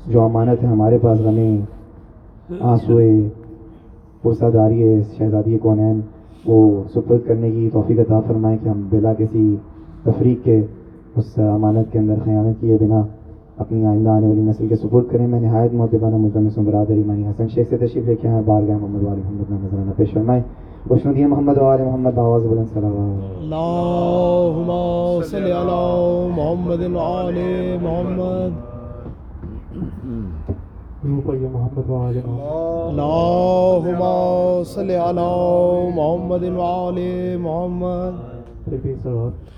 جو 0.07 0.21
امانت 0.21 0.63
ہے 0.63 0.67
ہمارے 0.67 0.97
پاس 1.01 1.19
غمیں 1.19 1.78
آنسوئے 2.61 3.29
پرسہ 4.21 4.45
داری 4.53 4.83
ہے، 4.83 5.01
شہزادی 5.17 5.57
کونین 5.57 5.99
وہ 6.45 6.83
سپرد 6.93 7.27
کرنے 7.27 7.51
کی 7.51 7.69
توفیق 7.73 7.99
عطا 7.99 8.19
فرمائے 8.19 8.57
کہ 8.63 8.69
ہم 8.69 8.87
بلا 8.89 9.13
کسی 9.13 9.55
تفریق 10.03 10.43
کے 10.43 10.65
اس 11.15 11.37
امانت 11.37 11.91
کے 11.91 11.99
اندر 11.99 12.15
خیانت 12.23 12.61
کیے 12.61 12.77
بنا 12.81 13.01
اپنی 13.57 13.85
آئندہ 13.85 14.09
آنے 14.09 14.27
والی 14.27 14.41
نسل 14.41 14.67
کے 14.67 14.75
سپورٹ 14.75 15.05
کریں۔ 15.11 15.27
میں 15.27 15.39
نہایت 15.39 15.73
محتبانہ 15.73 16.15
ملتمس 16.15 16.57
برادری 16.57 17.03
مانی 17.07 17.27
حسن 17.27 17.47
شیخ 17.47 17.69
سے 17.69 17.77
تشریف 17.77 18.05
لے 18.05 18.15
کے 18.15 18.27
آئے 18.27 18.41
بارگاہ 18.45 18.77
محمد 18.77 19.03
والے 19.03 19.21
محمد 19.23 19.49
نام 19.49 19.65
نظرانہ 19.65 19.91
پیش 19.95 20.13
فرمائے۔ 20.13 20.41
خوشنودی 20.87 21.25
محمد 21.25 21.57
والے 21.57 21.83
محمد 21.83 22.17
آواز 22.17 22.45
بلند 22.45 22.73
صلوات 22.73 23.53
اللهم 23.53 24.71
صل 25.23 25.51
محمد 26.37 26.89
محمد۔ 27.83 28.68
محمد 31.03 31.89
والے 31.89 32.21
اللهم 32.89 34.01
صل 34.63 34.89
على 34.91 35.27
محمد 35.95 36.43
وعلى 36.43 37.37
محمد. 37.37 38.13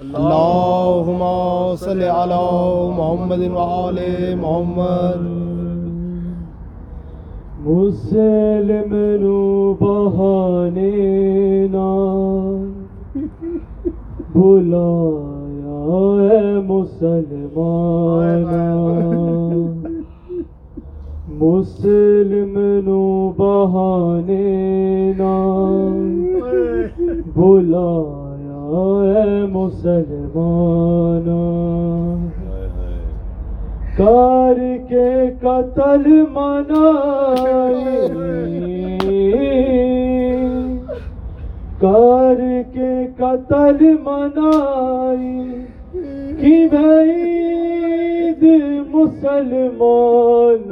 اللهم 0.02 1.24
صل 1.80 2.04
على 2.04 2.44
محمد 2.98 3.48
وعلى 3.54 4.36
محمد. 4.36 5.24
مسلم 7.66 8.94
نو 9.22 9.74
بہانے 9.82 10.92
نا. 11.72 11.92
بلایا 14.36 15.80
ہے 16.22 16.56
مسلمان 16.68 18.46
مسلم 21.42 22.58
نو 22.86 23.04
بہانے 23.38 25.14
نا 25.18 25.38
بلایا 27.36 28.84
ہے 29.06 29.46
مسلمان 29.48 31.26
کار 33.98 34.60
کے 34.90 35.10
قتل 35.42 36.06
منائی 36.32 37.86
کار 41.82 42.42
کے 42.74 42.94
قتل 43.18 43.84
منائی 44.04 45.36
کی 46.42 46.68
بعید 48.40 48.88
مسلمان 48.94 50.70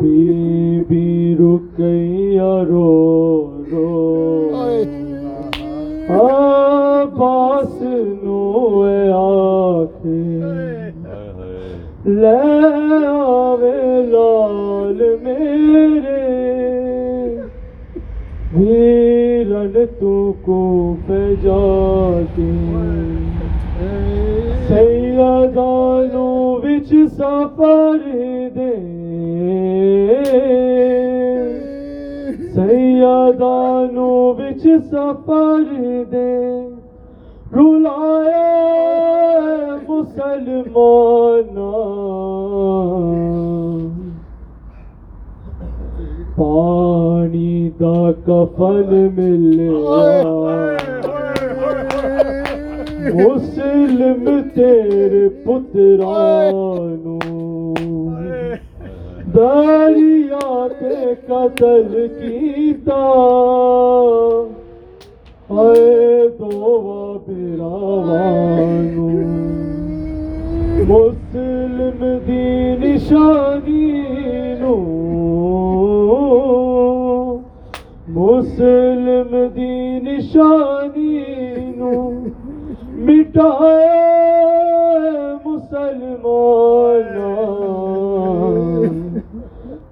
بی 0.00 0.80
بی 0.88 1.36
رکیا 1.40 2.62
رو 2.62 3.50
رو. 3.70 4.54
عباس 6.08 7.82
نو 8.24 8.42
آخر 9.12 10.90
لے 12.06 12.36
آوے 13.08 14.02
لال 14.10 15.00
میرے. 15.22 16.16
ویرن 18.54 19.74
تو 20.00 20.32
کو 20.42 20.60
جاتی 21.42 22.50
سیدانو 24.68 26.28
وچ 26.62 26.92
سفر 27.18 27.98
دے 28.54 28.74
سیدانو 32.54 34.10
وچ 34.38 34.66
سفر 34.90 35.62
دے 36.12 36.34
رلائے 37.56 38.44
مسلمان 39.88 41.54
پانی 46.36 47.70
دا 47.80 48.10
کفن 48.26 49.08
ملیا 49.16 50.85
مسلم 53.14 54.24
تیرے 54.54 55.28
پترانو 55.44 57.18
دریا 59.34 60.66
تے 60.78 61.14
قتل 61.28 62.06
کیتا 62.18 63.02
اے 65.50 66.28
دووا 66.38 67.12
براوانو 67.26 69.06
مسلم 70.88 72.02
دی 72.26 72.48
نشانی 72.82 73.90
نو 74.60 74.76
مسلم 78.18 79.36
دی 79.54 79.98
نشانی 80.04 81.24
نو 81.78 82.15
مٹائے 83.06 83.90
مسلمان 85.44 87.12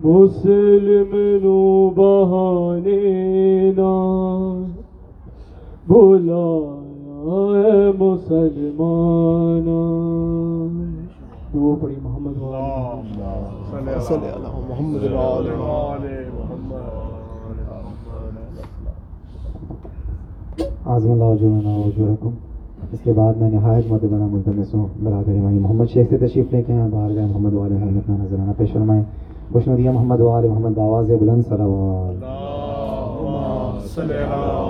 مسلم 0.04 1.12
نو 1.42 1.58
بہانے 1.96 3.00
نا 3.76 3.92
بھولا 5.86 6.44
اے 7.28 7.90
مسلمان 7.98 9.66
دو 11.54 11.76
پڑی 11.82 11.96
محمد 11.96 12.40
والا 12.42 14.00
صلی 14.00 14.28
اللہ 14.28 14.58
محمد 14.68 15.02
وعلى 15.04 16.22
اعظم 20.86 21.10
اللہ 21.10 21.24
وجوہنا 21.24 21.76
وجوہکم 21.76 22.32
اس 22.94 23.00
کے 23.04 23.12
بعد 23.12 23.34
میں 23.34 23.50
نہایت 23.50 23.84
مدبرہ 23.92 24.26
ملتمس 24.26 24.74
ہوں۔ 24.74 24.88
برادر 25.02 25.30
امامی 25.30 25.58
محمد 25.58 25.84
شیخ 25.92 26.08
سے 26.10 26.18
تشریف 26.18 26.52
لے 26.52 26.62
کے 26.62 26.72
ہیں 26.72 26.88
باہر 26.88 27.14
گئے 27.14 27.26
محمد 27.26 27.52
والے 27.52 27.74
محمد 27.74 27.96
اپنا 27.96 28.16
نظرانہ 28.24 28.50
پیش 28.56 28.72
فرمائیں۔ 28.72 29.02
خوشنودیہ 29.52 29.90
محمد 29.90 30.20
والے 30.20 30.48
محمد 30.48 30.70
باواز 30.74 31.10
بلند 31.10 31.42
سلوات 31.42 32.24
اللهم 32.24 33.78
صل 33.86 34.10
على 34.10 34.62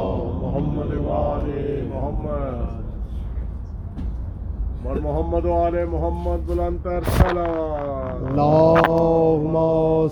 محمد 0.42 1.06
وعلى 1.06 1.82
محمد۔ 1.94 2.84
اور 4.86 4.96
محمد 4.96 5.44
وعلى 5.44 5.84
محمد 5.84 6.50
بلندر 6.50 7.00
صلوات۔ 7.02 8.30
اللهم 8.30 9.58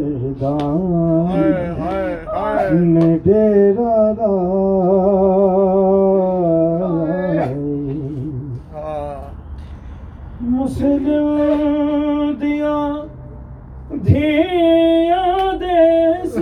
دردان 0.00 1.40
ڈیرا 3.24 4.26
مسلم 10.42 12.32
دیا 12.40 12.78
دھیا 14.04 15.24
دیس 15.60 16.36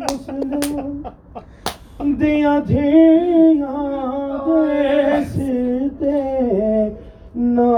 مسلم 0.00 1.02
دیا 2.14 2.58
دھیا 2.68 3.74
دیس 4.46 5.34
تے 6.00 6.20
نا 7.36 7.72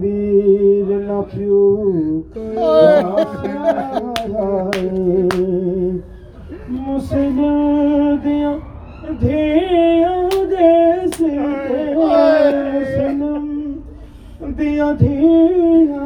ویر 0.00 0.98
نہ 0.98 1.20
پیو 1.32 1.62
مسلم 6.68 8.16
دیا 8.24 8.52
دھیا 9.20 10.12
دیس 10.50 11.20
مسلم 11.96 13.46
دیا 14.58 14.88
دھیا 15.00 15.97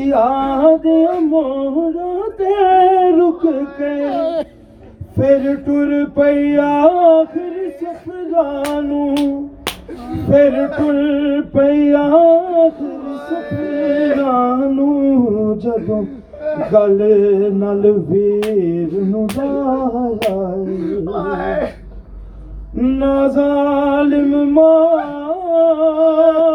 دریا 0.00 0.76
دیا 0.84 1.18
موڑا 1.20 2.28
تے 2.38 2.54
رک 3.10 3.46
کے۔ 3.76 3.94
پھر 5.14 5.54
ٹر 5.66 6.04
پئی 6.14 6.58
آخر 6.58 7.68
سفرانو۔ 7.80 9.06
پھر 10.26 10.66
ٹر 10.66 11.40
پئی 11.52 11.94
آخر 11.94 13.14
سفرانو۔ 13.30 14.90
جدوں 15.54 16.02
گل 16.72 17.02
نل 17.54 17.90
ویر 18.08 19.02
نو 19.02 19.26
لایا 19.36 20.54
نا 22.74 23.28
ظالم 23.28 24.54
مار 24.54 26.49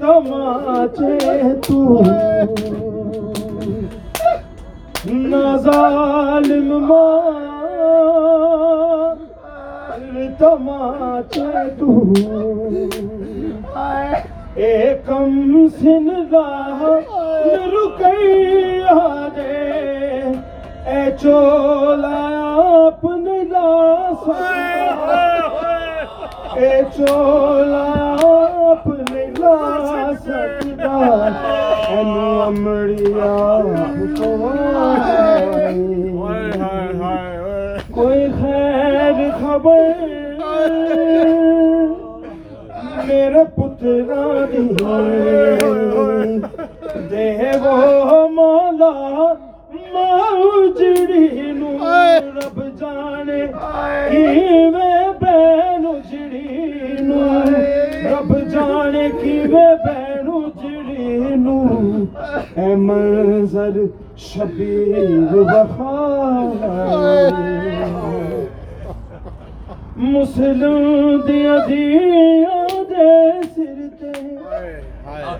تماچے 0.00 1.18
تو۔ 1.66 2.02
نا 5.06 5.56
ظالم 5.56 6.68
مار 6.88 7.58
تماچے 10.38 11.50
تو۔ 11.78 11.90
اے 14.54 14.94
کم 15.06 15.66
سن 15.80 16.08
راہ 16.32 16.80
رکیا 17.74 19.26
دے 19.36 19.58
اے 20.90 21.00
چولا 21.20 22.20
اپنے 22.86 23.38
لا 23.50 23.70
سکتا 24.22 25.22
اے 26.54 26.70
چولا 26.96 27.84
اپنے 27.84 28.18
لا 28.18 28.19
سکتا 30.24 31.28
کوئی 37.94 38.26
خیر 38.40 39.18
خبر 39.40 39.92
میرے 43.06 43.44
پترا 43.56 44.24
دے 47.10 47.50
وہ 47.62 48.28
مولا 48.34 48.92
موجڑی 49.92 51.26
نو 51.58 51.76
رب 52.36 52.60
جانے۔ 52.80 53.46
کیویں 54.10 55.08
بین 55.20 55.86
اجڑی 55.86 56.46
نو۔ 57.00 57.89
رب 58.04 58.36
جانے 58.50 59.08
کیویں 59.22 59.74
بین 59.84 60.28
اجڑی 60.34 61.34
نو، 61.36 61.58
اے 62.56 62.74
منظر 62.74 63.78
شبیر 64.16 65.34
وفا 65.34 65.96
مسلم 69.96 71.20
دیا 71.26 71.56
دیا 71.68 72.66
دے 72.90 73.40
سر 73.54 73.80
تے۔ 74.00 74.12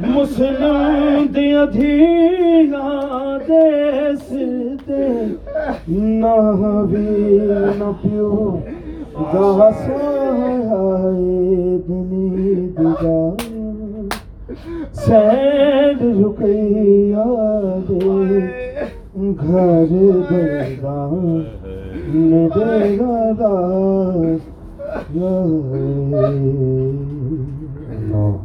مسلم 0.06 1.26
دیا 1.34 1.64
دیا 1.74 2.88
دے 3.48 3.64
سر 4.28 4.76
تے۔ 4.86 5.06
نہ 5.88 6.36
بھی 6.90 7.38
نہ 7.78 7.90
پیو۔ 8.02 8.56
دا 9.22 9.70
سائے 9.78 11.76
دنی 11.88 12.54
دگا 12.68 13.20
سید 14.96 16.02
رکیا 16.20 17.24
دے 17.88 18.40
گھر 19.36 19.92
دردان 20.30 21.42
دے 22.54 22.96
گا 22.98 23.16
اللہ 27.88 28.40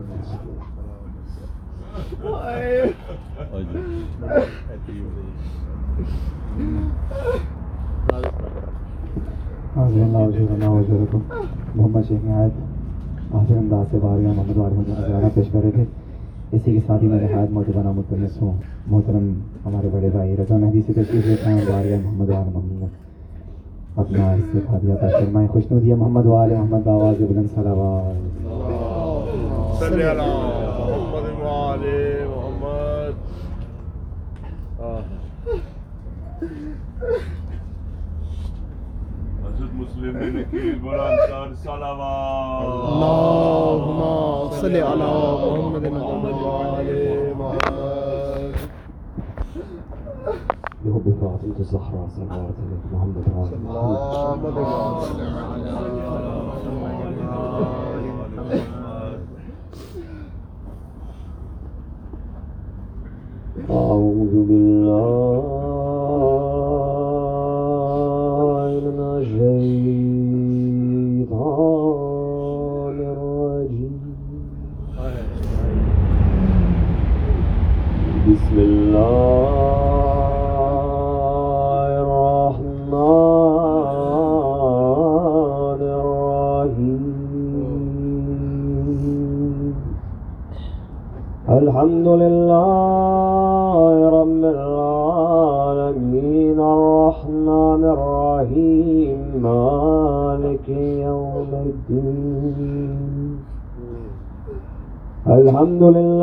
وجہ 9.75 10.03
اللہ 10.03 10.65
وجہ 10.65 11.05
کو 11.11 11.19
محمد 11.75 12.07
شیخ 12.07 12.23
نہایت 12.25 13.33
حاضر 13.33 13.57
انداز 13.57 13.85
سے 13.91 13.97
بارگاہ 14.01 14.33
محمد 14.35 14.57
وار 14.57 14.71
مجھے 14.71 14.93
نظرانہ 14.97 15.27
پیش 15.33 15.47
کر 15.51 15.59
رہے 15.63 15.71
تھے۔ 15.71 15.83
اسی 16.51 16.73
کے 16.73 16.79
ساتھ 16.88 17.03
ہی 17.03 17.07
میں 17.07 17.19
نہایت 17.21 17.51
موجودہ 17.51 17.83
نام 17.83 17.95
متنس 17.95 18.41
ہوں۔ 18.41 18.53
محترم 18.88 19.31
ہمارے 19.65 19.89
بڑے 19.91 20.09
بھائی 20.09 20.35
رضا 20.38 20.57
مہدی 20.57 20.81
سے 20.88 20.93
تشریف 20.93 21.25
لیتا 21.25 21.53
ہوں 21.53 21.61
بارگاہ 21.71 21.99
محمد 22.03 22.29
وار 22.29 22.45
محمد 22.53 23.99
اپنا 23.99 24.31
اس 24.31 24.45
سے 24.51 24.59
کھا 24.65 24.77
پیش 24.77 25.11
فرمائیں 25.11 25.47
خوش 25.47 25.63
نودیہ 25.71 25.95
محمد 25.95 26.25
وال 26.25 26.53
محمد 26.53 26.88
آواز 26.88 27.21
بلند 27.21 27.47
صلوات 27.55 28.15
صلی 29.79 30.03
محمد 32.27 33.13
حضرت 39.55 39.73
مسلم 39.73 40.15
نے 40.35 40.43
کی 40.51 40.71
قرآن 40.83 41.15
کر 41.29 41.53
صلوات 41.63 42.65
اللهم 42.87 43.99
صل 44.61 44.75
على 44.75 45.11
محمد 45.51 46.41
وعلى 46.45 46.97
محمد 47.41 48.55
بحب 50.85 51.07
فاطمة 51.21 51.59
الزهراء 51.59 52.07
صلوات 52.15 52.31
عليك 52.33 52.83
محمد 52.93 53.23
وآل 53.35 53.53
محمد 53.63 54.57
أعوذ 63.69 64.33
بالله 64.47 65.55
بسم 78.25 78.57
الله 78.57 79.45
الرحمن 82.05 83.01
الرحيم. 85.97 87.03
الحمد 91.49 92.07
لله 92.23 93.95
رب 94.19 94.43
العالمين، 94.57 96.57
الرحمن 96.77 97.81
الرحيم، 97.95 99.19
مالك 99.49 100.67
يوم 101.09 101.51
الدين. 101.67 103.31
الحمد 105.25 105.83
لله 105.83 106.14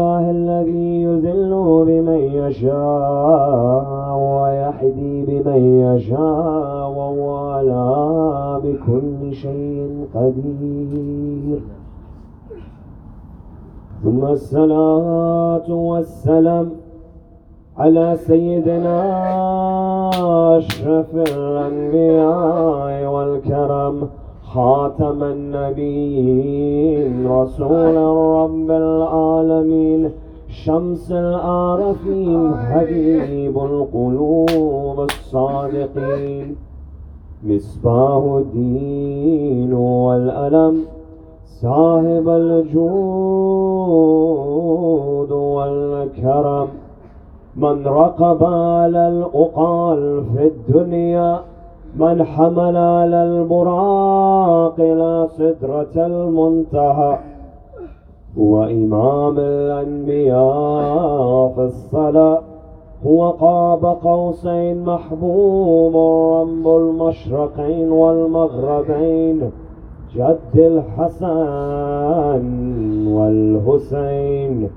الصلاة 14.32 15.68
والسلام 15.72 16.70
على 17.78 18.16
سيدنا 18.16 18.98
أشرف 20.58 21.14
الأنبياء 21.14 23.12
والكرم 23.14 24.08
خاتم 24.42 25.22
النبيين 25.24 27.12
رسول 27.26 27.96
رب 28.42 28.70
العالمين 28.70 30.10
شمس 30.48 31.12
العارفين 31.12 32.54
حبيب 32.56 33.58
القلوب 33.58 35.00
الصادقين 35.00 36.56
مصباح 37.44 38.24
الدين 38.24 39.72
والألم 39.74 40.84
صاحب 41.62 42.28
الجود 42.28 42.82
والكرم. 45.32 46.68
من 47.56 47.86
رقب 47.86 48.44
على 48.44 49.08
الأقال 49.08 50.24
في 50.24 50.46
الدنيا، 50.46 51.40
من 51.96 52.24
حمل 52.24 52.76
على 52.76 53.24
البراق 53.24 54.74
إلى 54.78 55.28
سدرة 55.38 56.06
المنتهى. 56.06 57.18
هو 58.38 58.64
إمام 58.64 59.38
الأنبياء 59.38 60.42
في 61.54 61.64
الصلاة، 61.64 62.40
هو 63.06 63.30
قاب 63.30 63.84
قوسين 63.84 64.84
محبوب 64.84 65.96
رب 66.40 66.66
المشرقين 66.76 67.92
والمغربين. 67.92 69.50
جد 70.16 70.56
الحسن 70.56 72.44
والحسين 73.06 74.70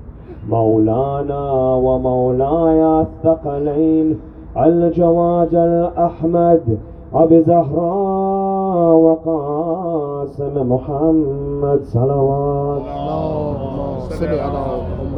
مولانا 0.48 1.74
ومولاي 1.74 3.00
الثقلين 3.00 4.18
الجواد 4.56 5.54
الأحمد، 5.54 6.78
أبي 7.14 7.42
زهراء 7.42 8.94
وقاسم 8.96 10.72
محمد 10.72 11.80
صلوات. 11.82 12.80
الله 12.80 13.98
صل 13.98 14.24
على 14.24 14.60
محمد. 14.80 15.15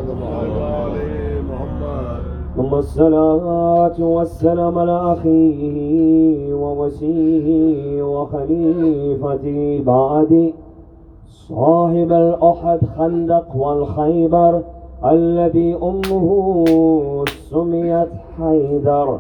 ثم 2.58 2.74
الصلاة 2.74 3.94
والسلام 4.00 4.78
على 4.78 5.12
أخيه 5.12 6.54
ووسيه 6.54 8.02
وخليفتي 8.02 9.82
بعدي 9.82 10.54
صاحب 11.48 12.12
الأحد 12.12 12.78
خندق 12.98 13.56
والخيبر 13.56 14.60
الذي 15.04 15.76
أمه 15.82 17.24
سميت 17.50 18.08
حيدر. 18.38 19.18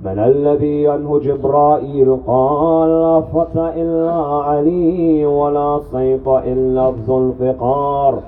من 0.00 0.18
الذي 0.18 0.88
عنه 0.88 1.18
جبرائيل 1.18 2.16
قال 2.26 2.88
لا 2.88 3.20
فتى 3.20 3.82
إلا 3.82 4.12
علي 4.48 5.26
ولا 5.26 5.80
سيف 5.92 6.28
إلا 6.28 6.92
ذو 7.06 7.18
الفقار. 7.18 8.18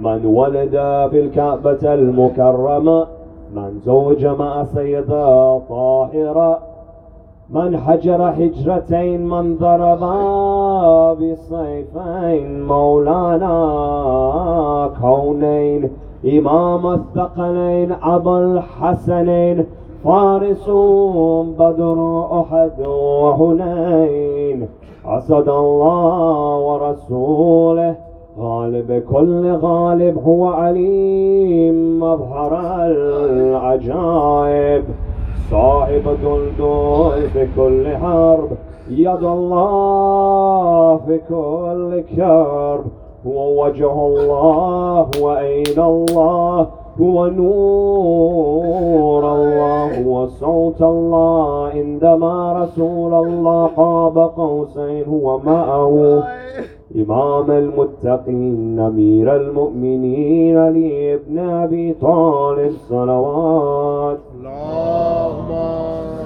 من 0.00 0.26
ولد 0.26 0.70
في 1.10 1.20
الكعبة 1.20 1.94
المكرمة 1.94 3.15
من 3.56 3.80
زوج 3.84 4.26
مع 4.26 4.64
سيدة 4.64 5.58
طاهرة 5.58 6.58
من 7.50 7.76
حجر 7.76 8.32
حجرتين 8.32 9.26
من 9.28 9.56
ضربا 9.56 11.12
بسيفين 11.12 12.66
مولانا 12.66 13.54
كونين 15.00 15.90
إمام 16.24 16.86
الثقلين 16.86 17.92
أبو 18.02 18.36
الحسنين 18.38 19.66
فارس 20.04 20.68
بدر 21.58 22.26
أحد 22.40 22.86
وهنين 22.86 24.68
أسد 25.06 25.48
الله 25.48 26.58
ورسوله 26.58 27.94
غالب 28.38 29.02
كل 29.10 29.52
غالب 29.62 30.18
هو 30.26 30.46
عليم 30.46 32.00
مظهر 32.00 32.58
العجائب، 33.26 34.84
صاحب 35.50 36.02
دلدل 36.22 37.28
في 37.32 37.48
كل 37.56 37.96
حرب 37.96 38.48
يد 38.90 39.24
الله 39.24 40.96
في 40.96 41.20
كل 41.28 42.02
كرب 42.16 42.84
هو 43.26 43.64
وجه 43.64 43.92
الله 43.92 45.06
وأين 45.20 45.78
الله 45.78 46.66
هو 47.00 47.26
نور 47.26 49.34
الله 49.34 50.04
هو 50.04 50.26
صوت 50.26 50.82
الله 50.82 51.68
عندما 51.68 52.62
رسول 52.62 53.14
الله 53.14 53.66
قاب 53.66 54.18
قوسين 54.18 55.04
هو 55.04 55.38
معه 55.38 56.22
إمام 56.96 57.50
المتقين 57.50 58.80
أمير 58.80 59.36
المؤمنين 59.36 60.56
علي 60.56 61.18
بن 61.26 61.38
أبي 61.38 61.92
طالب 61.92 62.72
صلوات. 62.88 64.18
اللهم 64.38 65.48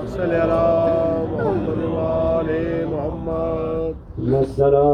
صل 0.06 0.30
على 0.30 0.86
محمد 1.32 1.78
وآل 1.94 2.48
محمد. 2.94 3.94
الصلاة 4.18 4.90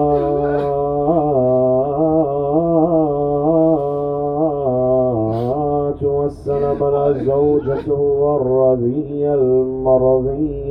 والسلام 6.19 6.79
على 6.85 7.05
زوجته 7.25 8.01
الرضية 8.41 9.35
المرضية 9.35 10.66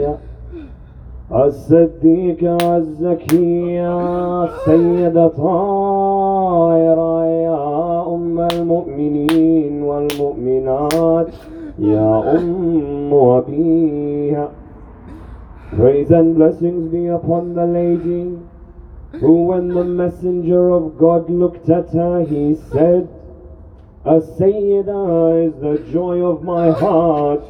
الصديقة 1.35 2.77
الزكية 2.77 4.43
السيدة 4.43 5.27
طاهرة 5.27 7.25
يا 7.25 8.03
أم 8.15 8.39
المؤمنين 8.39 9.83
والمؤمنات 9.83 11.27
يا 11.79 12.37
أم 12.37 13.13
أبيها 13.13 14.49
Praise 15.75 16.09
and 16.11 16.35
blessings 16.35 16.89
be 16.89 17.07
upon 17.07 17.53
the 17.53 17.65
lady 17.65 18.37
who 19.19 19.43
when 19.47 19.67
the 19.67 19.83
messenger 19.83 20.69
of 20.69 20.97
God 20.97 21.29
looked 21.29 21.69
at 21.69 21.89
her 21.91 22.21
he 22.23 22.55
said 22.71 23.09
A 24.05 24.21
Sayyidah 24.21 25.47
is 25.47 25.53
the 25.59 25.83
joy 25.91 26.21
of 26.21 26.43
my 26.43 26.71
heart 26.71 27.43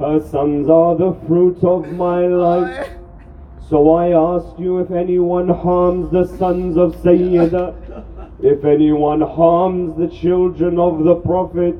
her 0.00 0.20
sons 0.20 0.68
are 0.68 0.96
the 0.96 1.12
fruit 1.26 1.62
of 1.62 1.92
my 1.92 2.26
life 2.26 2.90
So 3.68 3.94
I 3.94 4.08
ask 4.10 4.58
you 4.58 4.78
if 4.80 4.90
anyone 4.90 5.48
harms 5.48 6.10
the 6.10 6.26
sons 6.36 6.76
of 6.76 6.96
Sayyidah 6.96 8.20
if 8.42 8.64
anyone 8.64 9.20
harms 9.20 9.98
the 9.98 10.08
children 10.08 10.78
of 10.78 11.04
the 11.04 11.16
Prophet, 11.16 11.74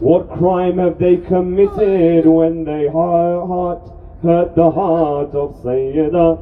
what 0.00 0.30
crime 0.30 0.78
have 0.78 0.98
they 0.98 1.18
committed 1.18 2.24
when 2.24 2.64
they 2.64 2.88
heart, 2.88 3.82
hurt 4.22 4.54
the 4.54 4.70
heart 4.70 5.34
of 5.34 5.56
Sayyidah? 5.62 6.38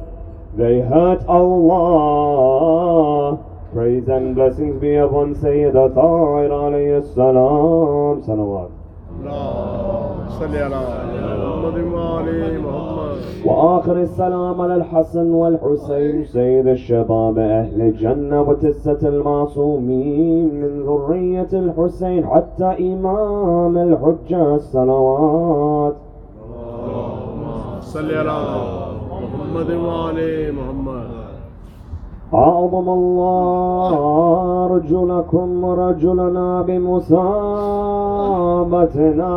They 0.55 0.79
hurt 0.79 1.25
Allah. 1.27 2.15
Praise 3.73 4.07
and 4.07 4.33
blessings 4.35 4.79
be 4.79 4.95
upon 4.95 5.35
Sayyidah 5.35 5.93
Tahir 5.93 6.49
alayhi 6.49 7.13
salam. 7.13 8.23
Salawat. 8.23 8.71
محمد 12.59 13.17
وآخر 13.45 13.97
السلام 14.01 14.61
على 14.61 14.75
الحسن 14.75 15.31
والحسين 15.31 16.25
سيد 16.25 16.67
الشباب 16.67 17.37
أهل 17.37 17.81
الجنة 17.81 18.41
وتسة 18.41 19.07
المعصومين 19.07 20.55
من 20.55 20.83
ذرية 20.83 21.47
الحسين 21.53 22.27
حتى 22.27 22.93
إمام 22.93 23.77
الحجة 23.77 24.55
الصلوات. 24.55 25.95
اللهم 26.45 27.81
صل 27.81 28.11
على 28.11 28.37
محمد 29.11 29.71
وآل 29.71 30.53
محمد. 30.55 31.14
أعظم 32.35 32.89
الله 32.89 34.67
رجلكم 34.75 35.65
رجلنا 35.65 36.61
بمصابتنا 38.35 39.33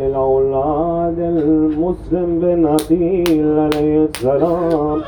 للأولاد 0.00 1.18
المسلم 1.18 2.38
بن 2.40 2.66
عقيل 2.66 3.58
عليه 3.58 4.04
السلام 4.04 5.00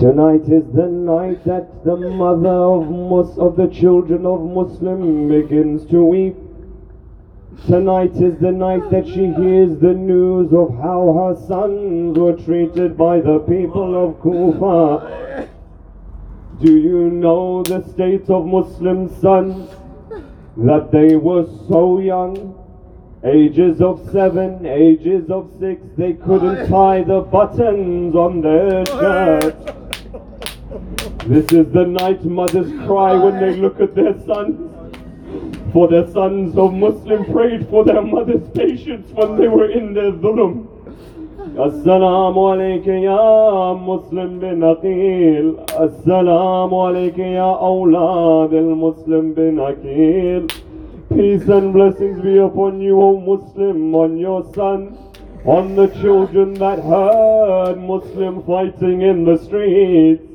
Tonight 0.00 0.48
is 0.48 0.64
the 0.72 0.86
night 0.88 1.44
that 1.44 1.66
the 1.84 1.94
mother 2.22 2.58
of 2.76 2.88
Mus- 3.10 3.36
of 3.46 3.56
the 3.56 3.66
children 3.80 4.24
of 4.24 4.40
Muslim 4.58 5.28
begins 5.28 5.84
to 5.92 6.02
weep. 6.02 6.36
Tonight 7.66 8.12
is 8.14 8.38
the 8.38 8.52
night 8.52 8.90
that 8.90 9.06
she 9.06 9.26
hears 9.26 9.76
the 9.80 9.92
news 9.92 10.52
of 10.52 10.72
how 10.76 11.12
her 11.12 11.46
sons 11.46 12.16
were 12.16 12.36
treated 12.36 12.96
by 12.96 13.20
the 13.20 13.40
people 13.40 13.96
of 14.02 14.20
Kufa. 14.22 15.48
Do 16.60 16.76
you 16.76 17.10
know 17.10 17.62
the 17.64 17.82
state 17.88 18.30
of 18.30 18.46
Muslim 18.46 19.08
sons? 19.20 19.68
That 20.56 20.90
they 20.92 21.16
were 21.16 21.46
so 21.68 21.98
young, 21.98 22.54
ages 23.24 23.80
of 23.80 24.08
seven, 24.10 24.64
ages 24.64 25.28
of 25.28 25.50
six, 25.58 25.82
they 25.96 26.14
couldn't 26.14 26.68
tie 26.68 27.02
the 27.02 27.20
buttons 27.20 28.14
on 28.14 28.40
their 28.42 28.86
shirts. 28.86 29.72
This 31.26 31.52
is 31.52 31.72
the 31.72 31.84
night 31.84 32.24
mothers 32.24 32.70
cry 32.86 33.14
when 33.14 33.40
they 33.40 33.56
look 33.56 33.80
at 33.80 33.94
their 33.94 34.14
sons. 34.24 34.79
For 35.72 35.86
the 35.86 36.10
sons 36.12 36.58
of 36.58 36.72
Muslim 36.74 37.24
prayed 37.32 37.68
for 37.68 37.84
their 37.84 38.02
mother's 38.02 38.48
patience 38.50 39.08
when 39.12 39.36
they 39.36 39.46
were 39.46 39.70
in 39.70 39.94
their 39.94 40.10
dhulm. 40.10 40.66
Assalamu 41.56 42.42
alayka 42.52 43.02
ya 43.02 43.74
Muslim 43.74 44.40
bin 44.40 44.60
Aqil. 44.60 45.64
Assalamu 45.68 46.80
alayka 46.88 47.18
ya 47.18 47.56
awlad 47.68 48.52
al-Muslim 48.52 49.34
bin 49.34 50.48
Peace 51.08 51.48
and 51.48 51.72
blessings 51.72 52.20
be 52.20 52.38
upon 52.38 52.80
you, 52.80 53.00
O 53.00 53.20
Muslim, 53.20 53.94
on 53.94 54.16
your 54.16 54.42
sons, 54.54 54.96
on 55.44 55.76
the 55.76 55.88
children 56.00 56.54
that 56.54 56.78
heard 56.78 57.78
Muslim 57.78 58.42
fighting 58.44 59.02
in 59.02 59.24
the 59.24 59.36
streets. 59.38 60.29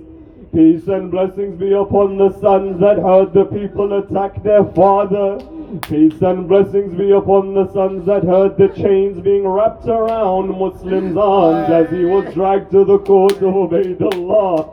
Peace 0.56 0.88
and 0.88 1.12
blessings 1.12 1.60
be 1.60 1.74
upon 1.74 2.18
the 2.18 2.32
sons 2.39 2.80
that 2.80 2.97
heard 2.97 3.34
the 3.34 3.43
people 3.43 3.91
attack 3.99 4.41
their 4.41 4.64
father. 4.64 5.38
Peace 5.82 6.22
and 6.22 6.47
blessings 6.47 6.97
be 6.97 7.12
upon 7.12 7.53
the 7.53 7.70
sons 7.74 8.06
that 8.06 8.24
heard 8.24 8.56
the 8.58 8.70
chains 8.70 9.22
being 9.22 9.45
wrapped 9.45 9.86
around 9.86 10.58
Muslim's 10.58 11.18
arms 11.18 11.70
as 11.70 11.89
he 11.89 12.06
was 12.06 12.34
dragged 12.34 12.72
to 12.72 12.86
the 12.86 12.99
court 12.99 13.34
of 13.34 13.41
Ubaidullah. 13.41 14.72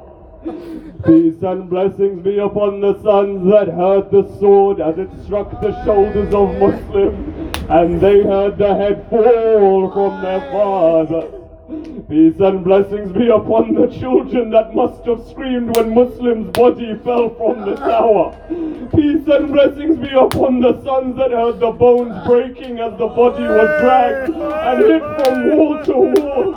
Peace 1.05 1.43
and 1.43 1.69
blessings 1.69 2.23
be 2.23 2.39
upon 2.39 2.81
the 2.81 2.95
sons 3.03 3.45
that 3.51 3.67
heard 3.67 4.09
the 4.13 4.23
sword 4.39 4.81
as 4.81 4.97
it 4.99 5.11
struck 5.25 5.51
the 5.61 5.85
shoulders 5.85 6.33
of 6.33 6.55
Muslim 6.61 7.35
and 7.69 8.01
they 8.01 8.23
heard 8.23 8.57
the 8.57 8.73
head 8.73 9.05
fall 9.11 9.91
from 9.91 10.23
their 10.23 10.43
father. 10.53 11.42
Peace 12.09 12.39
and 12.41 12.63
blessings 12.63 13.13
be 13.13 13.29
upon 13.29 13.73
the 13.73 13.87
children 13.99 14.51
that 14.51 14.75
must 14.75 15.05
have 15.07 15.27
screamed 15.29 15.75
when 15.75 15.95
Muslim's 15.95 16.51
body 16.51 16.95
fell 17.03 17.31
from 17.31 17.63
the 17.65 17.75
tower. 17.77 18.37
Peace 18.95 19.27
and 19.27 19.51
blessings 19.51 19.97
be 19.99 20.11
upon 20.11 20.61
the 20.61 20.83
sons 20.85 21.17
that 21.17 21.31
heard 21.31 21.61
the 21.61 21.71
bones 21.71 22.15
breaking 22.27 22.79
as 22.79 22.99
the 22.99 23.07
body 23.07 23.45
was 23.45 23.81
dragged 23.81 24.35
and 24.35 24.79
hit 24.85 25.03
from 25.25 25.57
wall 25.57 25.85
to 25.85 26.21
wall. 26.21 26.53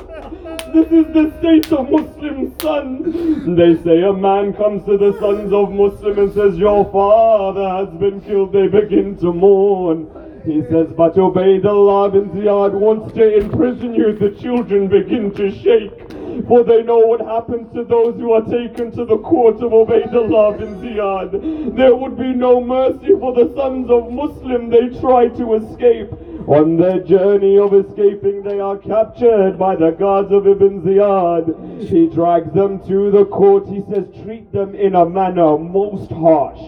This 0.74 0.92
is 0.92 1.14
the 1.14 1.34
state 1.40 1.72
of 1.72 1.90
Muslim 1.90 2.54
sons. 2.60 3.56
They 3.56 3.82
say 3.84 4.02
a 4.02 4.12
man 4.12 4.52
comes 4.54 4.84
to 4.86 4.98
the 4.98 5.18
sons 5.20 5.54
of 5.54 5.72
Muslim 5.72 6.20
and 6.20 6.34
says, 6.34 6.58
Your 6.58 6.84
father 6.92 7.70
has 7.70 7.98
been 7.98 8.20
killed. 8.20 8.52
They 8.52 8.68
begin 8.68 9.16
to 9.20 9.32
mourn. 9.32 10.10
He 10.46 10.62
says, 10.70 10.88
but 10.96 11.18
obey 11.18 11.58
the 11.58 11.70
Ubaidullah 11.70 12.14
bin 12.14 12.30
Ziyad 12.30 12.74
wants 12.74 13.14
to 13.16 13.38
imprison 13.38 13.96
you. 13.96 14.14
The 14.14 14.30
children 14.40 14.88
begin 14.88 15.34
to 15.34 15.50
shake, 15.50 16.46
for 16.48 16.64
they 16.64 16.84
know 16.84 17.00
what 17.00 17.22
happens 17.22 17.74
to 17.74 17.84
those 17.84 18.16
who 18.20 18.32
are 18.34 18.46
taken 18.46 18.92
to 18.92 19.06
the 19.06 19.18
court 19.18 19.56
of 19.56 19.72
Ubaidullah 19.72 20.60
bin 20.60 20.76
Ziyad. 20.82 21.76
There 21.76 21.96
would 21.96 22.16
be 22.18 22.34
no 22.34 22.62
mercy 22.64 23.14
for 23.20 23.34
the 23.34 23.52
sons 23.56 23.90
of 23.90 24.12
Muslim. 24.12 24.70
They 24.70 24.90
try 25.00 25.30
to 25.30 25.56
escape. 25.56 26.12
On 26.48 26.78
their 26.78 27.00
journey 27.00 27.58
of 27.58 27.74
escaping, 27.74 28.44
they 28.44 28.60
are 28.60 28.78
captured 28.78 29.58
by 29.58 29.76
the 29.76 29.90
guards 29.90 30.32
of 30.32 30.46
Ibn 30.46 30.84
Ziyad. 30.84 31.90
He 31.90 32.06
drags 32.08 32.54
them 32.54 32.86
to 32.88 33.10
the 33.10 33.26
court. 33.26 33.68
He 33.68 33.82
says, 33.92 34.06
treat 34.24 34.52
them 34.52 34.76
in 34.76 34.94
a 34.94 35.10
manner 35.10 35.58
most 35.58 36.12
harsh. 36.12 36.62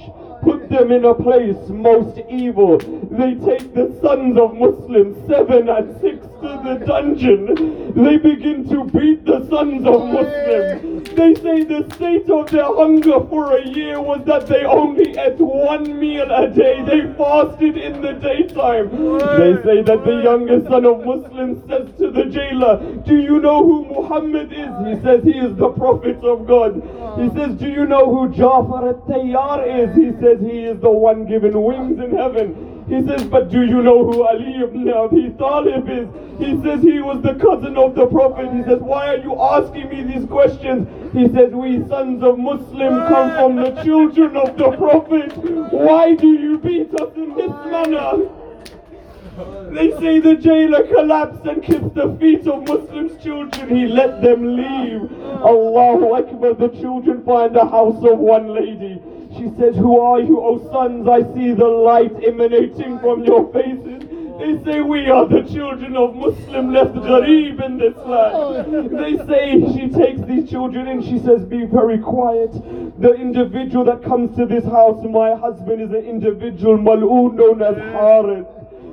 Put 0.48 0.70
them 0.70 0.94
in 0.94 1.04
a 1.04 1.14
place 1.14 1.58
most 1.68 2.18
evil. 2.30 2.78
They 2.78 3.36
take 3.36 3.74
the 3.74 3.94
sons 4.02 4.40
of 4.40 4.56
Muslims, 4.56 5.18
seven 5.28 5.68
and 5.68 6.00
six, 6.00 6.26
to 6.42 6.62
the 6.64 6.86
dungeon. 6.86 7.94
They 7.94 8.18
begin 8.18 8.68
to 8.70 8.84
beat 8.86 9.26
the 9.26 9.46
sons 9.50 9.86
of 9.86 10.06
Muslims. 10.08 11.10
They 11.10 11.34
say 11.36 11.64
the 11.64 11.90
state 11.96 12.30
of 12.30 12.52
their 12.52 12.66
hunger 12.66 13.20
for 13.30 13.58
a 13.58 13.66
year 13.68 14.00
was 14.00 14.24
that 14.26 14.46
they 14.48 14.64
only 14.66 15.18
ate 15.18 15.40
one 15.40 16.00
meal 16.00 16.30
a 16.30 16.48
day. 16.50 16.84
They 16.84 17.12
fasted 17.18 17.78
in 17.78 18.02
the 18.02 18.14
daytime. 18.14 18.90
They 19.40 19.62
say 19.64 19.82
that 19.82 20.04
the 20.06 20.22
youngest 20.24 20.68
son 20.68 20.86
of 20.86 21.04
Muslims 21.06 21.64
says 21.68 21.88
to 21.98 22.12
the 22.12 22.26
jailer, 22.26 22.78
Do 23.08 23.16
you 23.18 23.40
know 23.40 23.64
who 23.64 23.86
Muhammad 23.86 24.52
is? 24.54 24.70
He 24.88 25.02
says 25.04 25.24
he 25.24 25.40
is 25.40 25.56
the 25.58 25.70
Prophet 25.70 26.24
of 26.24 26.46
God. 26.46 26.76
He 27.20 27.30
says, 27.36 27.56
Do 27.58 27.68
you 27.68 27.86
know 27.88 28.06
who 28.14 28.30
Jafar 28.34 28.90
al-Tayyar 28.90 29.66
is? 29.66 29.96
He 29.96 30.12
says 30.22 30.40
he 30.40 30.66
is 30.66 30.80
the 30.82 30.90
one 30.92 31.26
given 31.26 31.60
wings 31.64 32.00
in 32.00 32.16
heaven. 32.16 32.77
He 32.88 33.06
says, 33.06 33.26
but 33.26 33.50
do 33.50 33.64
you 33.64 33.82
know 33.82 34.10
who 34.10 34.24
Ali 34.26 34.64
ibn 34.64 34.88
Abi 34.90 35.32
Talib 35.38 35.90
is? 35.90 36.08
He 36.40 36.62
says 36.62 36.82
he 36.82 37.02
was 37.02 37.22
the 37.22 37.34
cousin 37.36 37.76
of 37.78 37.96
the 37.96 38.08
Prophet. 38.08 38.54
He 38.54 38.64
says, 38.64 38.80
why 38.80 39.16
are 39.16 39.18
you 39.18 39.36
asking 39.42 39.90
me 39.90 40.04
these 40.04 40.26
questions? 40.26 40.88
He 41.14 41.28
says, 41.34 41.52
we 41.52 41.86
sons 41.88 42.24
of 42.24 42.40
Muslim 42.40 43.08
come 43.08 43.32
from 43.36 43.56
the 43.58 43.84
children 43.84 44.38
of 44.38 44.56
the 44.58 44.72
Prophet. 44.78 45.36
Why 45.74 46.16
do 46.16 46.28
you 46.28 46.60
beat 46.60 46.94
us 47.02 47.14
in 47.16 47.36
this 47.36 47.52
manner? 47.66 48.30
They 49.74 49.92
say 50.00 50.20
the 50.20 50.36
jailer 50.36 50.88
collapsed 50.88 51.46
and 51.46 51.62
kissed 51.62 51.94
the 51.94 52.16
feet 52.20 52.48
of 52.48 52.68
Muslims' 52.68 53.22
children. 53.22 53.70
He 53.70 53.86
let 53.86 54.22
them 54.22 54.56
leave. 54.56 55.12
Allahu 55.44 56.16
Akbar. 56.16 56.54
The 56.54 56.70
children 56.80 57.24
find 57.24 57.54
the 57.54 57.66
house 57.66 58.04
of 58.04 58.18
one 58.18 58.54
lady. 58.54 59.02
She 59.38 59.52
says, 59.60 59.76
Who 59.76 60.00
are 60.00 60.20
you, 60.20 60.40
O 60.42 60.58
sons? 60.72 61.08
I 61.08 61.22
see 61.34 61.54
the 61.54 61.68
light 61.68 62.14
emanating 62.26 63.00
from 63.00 63.24
your 63.24 63.52
faces. 63.54 64.04
They 64.40 64.64
say 64.64 64.82
we 64.82 65.10
are 65.10 65.28
the 65.28 65.42
children 65.42 65.96
of 65.98 66.16
Muslim 66.16 66.72
left 66.72 66.94
Gharib 66.94 67.64
in 67.66 67.78
this 67.80 67.98
land. 67.98 68.92
They 68.92 69.18
say 69.26 69.60
she 69.74 69.90
takes 69.90 70.22
these 70.22 70.48
children 70.48 70.88
and 70.88 71.04
she 71.04 71.18
says, 71.20 71.44
Be 71.44 71.66
very 71.66 71.98
quiet. 71.98 72.52
The 73.00 73.14
individual 73.14 73.84
that 73.86 74.04
comes 74.04 74.36
to 74.38 74.46
this 74.46 74.64
house, 74.66 75.04
my 75.10 75.36
husband 75.36 75.82
is 75.82 75.90
an 75.90 76.06
individual, 76.06 76.78
Mal'oon, 76.78 77.34
known 77.36 77.62
as 77.64 77.78
Harith. 77.78 78.48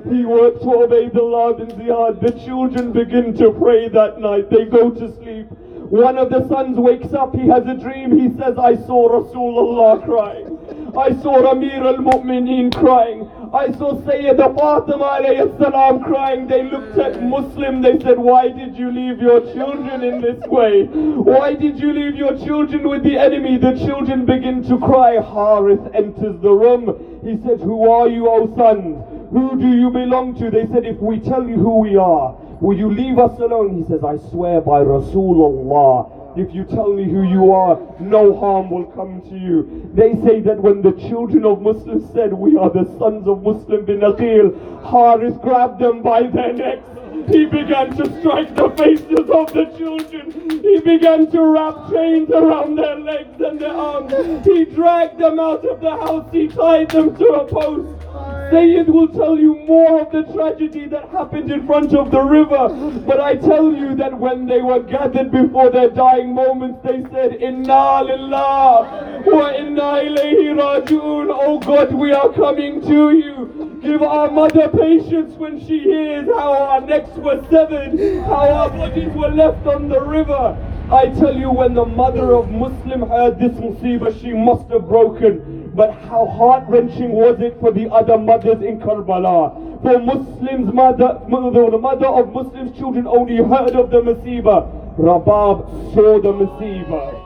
He 0.09 0.25
works 0.25 0.63
for 0.63 0.87
Ubaidullah 0.87 1.57
bin 1.57 1.77
Ziyad. 1.77 2.21
The 2.21 2.31
children 2.45 2.91
begin 2.91 3.35
to 3.37 3.51
pray 3.51 3.87
that 3.89 4.19
night. 4.19 4.49
They 4.49 4.65
go 4.65 4.89
to 4.89 5.13
sleep. 5.17 5.47
One 5.89 6.17
of 6.17 6.29
the 6.31 6.47
sons 6.47 6.77
wakes 6.77 7.13
up, 7.13 7.35
he 7.35 7.47
has 7.47 7.65
a 7.67 7.75
dream. 7.75 8.17
He 8.17 8.35
says, 8.37 8.57
I 8.57 8.75
saw 8.75 9.21
Rasulullah 9.21 10.03
crying. 10.03 10.55
I 10.97 11.13
saw 11.21 11.51
Amir 11.51 11.83
al 11.85 11.97
Mu'mineen 11.97 12.73
crying. 12.73 13.29
I 13.53 13.71
saw 13.73 13.93
Sayyida 14.01 14.55
Fatima 14.55 15.19
alayhi 15.21 15.57
salam 15.59 16.03
crying. 16.03 16.47
They 16.47 16.63
looked 16.63 16.97
at 16.97 17.21
Muslim. 17.21 17.81
They 17.81 17.99
said, 17.99 18.17
Why 18.17 18.49
did 18.49 18.75
you 18.75 18.91
leave 18.91 19.19
your 19.21 19.41
children 19.53 20.03
in 20.03 20.21
this 20.21 20.41
way? 20.47 20.85
Why 20.85 21.53
did 21.53 21.79
you 21.79 21.93
leave 21.93 22.15
your 22.15 22.35
children 22.37 22.87
with 22.87 23.03
the 23.03 23.17
enemy? 23.17 23.57
The 23.57 23.73
children 23.85 24.25
begin 24.25 24.63
to 24.69 24.79
cry. 24.79 25.21
Harith 25.21 25.93
enters 25.93 26.41
the 26.41 26.51
room. 26.51 27.19
He 27.23 27.37
said, 27.47 27.59
Who 27.61 27.89
are 27.89 28.07
you, 28.07 28.27
O 28.27 28.47
sons? 28.57 29.03
Who 29.31 29.59
do 29.59 29.67
you 29.67 29.89
belong 29.91 30.33
to? 30.39 30.49
They 30.49 30.65
said, 30.73 30.85
If 30.85 30.97
we 30.97 31.19
tell 31.19 31.47
you 31.47 31.55
who 31.55 31.79
we 31.79 31.95
are, 31.97 32.35
will 32.61 32.77
you 32.77 32.91
leave 32.91 33.19
us 33.19 33.37
alone? 33.39 33.77
He 33.81 33.87
says, 33.87 34.03
I 34.03 34.17
swear 34.29 34.61
by 34.61 34.81
Rasulullah. 34.81 36.37
If 36.37 36.53
you 36.53 36.65
tell 36.65 36.91
me 36.91 37.05
who 37.05 37.23
you 37.23 37.53
are, 37.53 37.79
no 37.99 38.37
harm 38.37 38.69
will 38.69 38.85
come 38.85 39.21
to 39.29 39.37
you. 39.37 39.89
They 39.93 40.13
say 40.25 40.41
that 40.41 40.59
when 40.59 40.81
the 40.81 40.91
children 41.07 41.45
of 41.45 41.61
Muslims 41.61 42.11
said, 42.13 42.33
We 42.33 42.57
are 42.57 42.69
the 42.69 42.83
sons 42.99 43.25
of 43.27 43.41
Muslim 43.41 43.85
bin 43.85 44.01
Aqil, 44.01 44.51
Haris 44.83 45.37
grabbed 45.37 45.79
them 45.79 46.01
by 46.01 46.23
their 46.23 46.51
necks. 46.51 46.94
He 47.27 47.45
began 47.45 47.95
to 47.97 48.19
strike 48.19 48.55
the 48.55 48.69
faces 48.77 49.29
of 49.29 49.51
the 49.53 49.65
children. 49.77 50.31
He 50.61 50.79
began 50.79 51.29
to 51.31 51.41
wrap 51.41 51.89
chains 51.91 52.29
around 52.29 52.75
their 52.75 52.95
legs 52.95 53.39
and 53.41 53.59
their 53.59 53.73
arms. 53.73 54.13
He 54.45 54.65
dragged 54.65 55.19
them 55.19 55.39
out 55.39 55.65
of 55.65 55.81
the 55.81 55.91
house. 55.91 56.29
He 56.31 56.47
tied 56.47 56.91
them 56.91 57.15
to 57.15 57.25
a 57.25 57.45
post. 57.45 58.05
Sayyid 58.51 58.87
will 58.87 59.07
tell 59.07 59.37
you 59.39 59.55
more 59.65 60.01
of 60.01 60.11
the 60.11 60.31
tragedy 60.33 60.85
that 60.87 61.09
happened 61.09 61.51
in 61.51 61.65
front 61.65 61.93
of 61.93 62.11
the 62.11 62.21
river. 62.21 62.69
But 63.05 63.19
I 63.19 63.35
tell 63.35 63.73
you 63.73 63.95
that 63.95 64.17
when 64.17 64.45
they 64.45 64.61
were 64.61 64.81
gathered 64.83 65.31
before 65.31 65.71
their 65.71 65.89
dying 65.89 66.33
moments, 66.33 66.79
they 66.83 67.03
said, 67.11 67.33
Inna 67.41 68.03
lillah 68.03 69.23
wa 69.25 69.49
inna 69.49 70.03
ilayhi 70.05 70.53
raji'un. 70.53 71.27
Oh 71.31 71.59
God, 71.59 71.93
we 71.93 72.11
are 72.13 72.31
coming 72.33 72.81
to 72.81 73.11
you. 73.11 73.79
Give 73.81 74.01
our 74.01 74.29
mother 74.31 74.69
patience 74.69 75.35
when 75.35 75.59
she 75.59 75.79
hears 75.79 76.25
how 76.27 76.53
our 76.53 76.81
necks 76.81 77.14
were 77.15 77.43
severed, 77.49 77.99
how 78.25 78.49
our 78.49 78.69
bodies 78.69 79.11
were 79.13 79.29
left 79.29 79.65
on 79.67 79.89
the 79.89 79.99
river. 80.01 80.57
I 80.91 81.09
tell 81.09 81.35
you, 81.35 81.49
when 81.49 81.73
the 81.73 81.85
mother 81.85 82.33
of 82.35 82.51
Muslim 82.51 83.09
heard 83.09 83.39
this 83.39 83.53
musibah, 83.53 84.21
she 84.21 84.33
must 84.33 84.69
have 84.69 84.87
broken. 84.87 85.71
But 85.75 85.91
how 85.91 86.27
heart-wrenching 86.27 87.11
was 87.11 87.39
it 87.41 87.59
for 87.59 87.71
the 87.71 87.89
other 87.91 88.17
mothers 88.17 88.61
in 88.61 88.79
Karbala? 88.79 89.81
For 89.81 89.99
Muslims, 89.99 90.73
mother, 90.73 91.19
the 91.27 91.77
mother 91.77 92.07
of 92.07 92.31
Muslims' 92.33 92.77
children 92.77 93.07
only 93.07 93.37
heard 93.37 93.75
of 93.75 93.89
the 93.89 94.01
musibah. 94.01 94.67
Rabab 94.97 95.93
saw 95.93 96.21
the 96.21 96.31
musibah. 96.31 97.21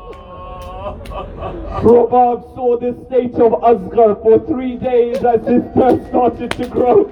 Rabab 1.83 2.55
saw 2.55 2.77
the 2.79 2.95
state 3.05 3.35
of 3.35 3.51
Asghar 3.61 4.15
for 4.23 4.39
three 4.47 4.77
days 4.77 5.23
as 5.23 5.45
his 5.45 5.63
thirst 5.75 6.07
started 6.07 6.51
to 6.51 6.67
grow. 6.67 7.11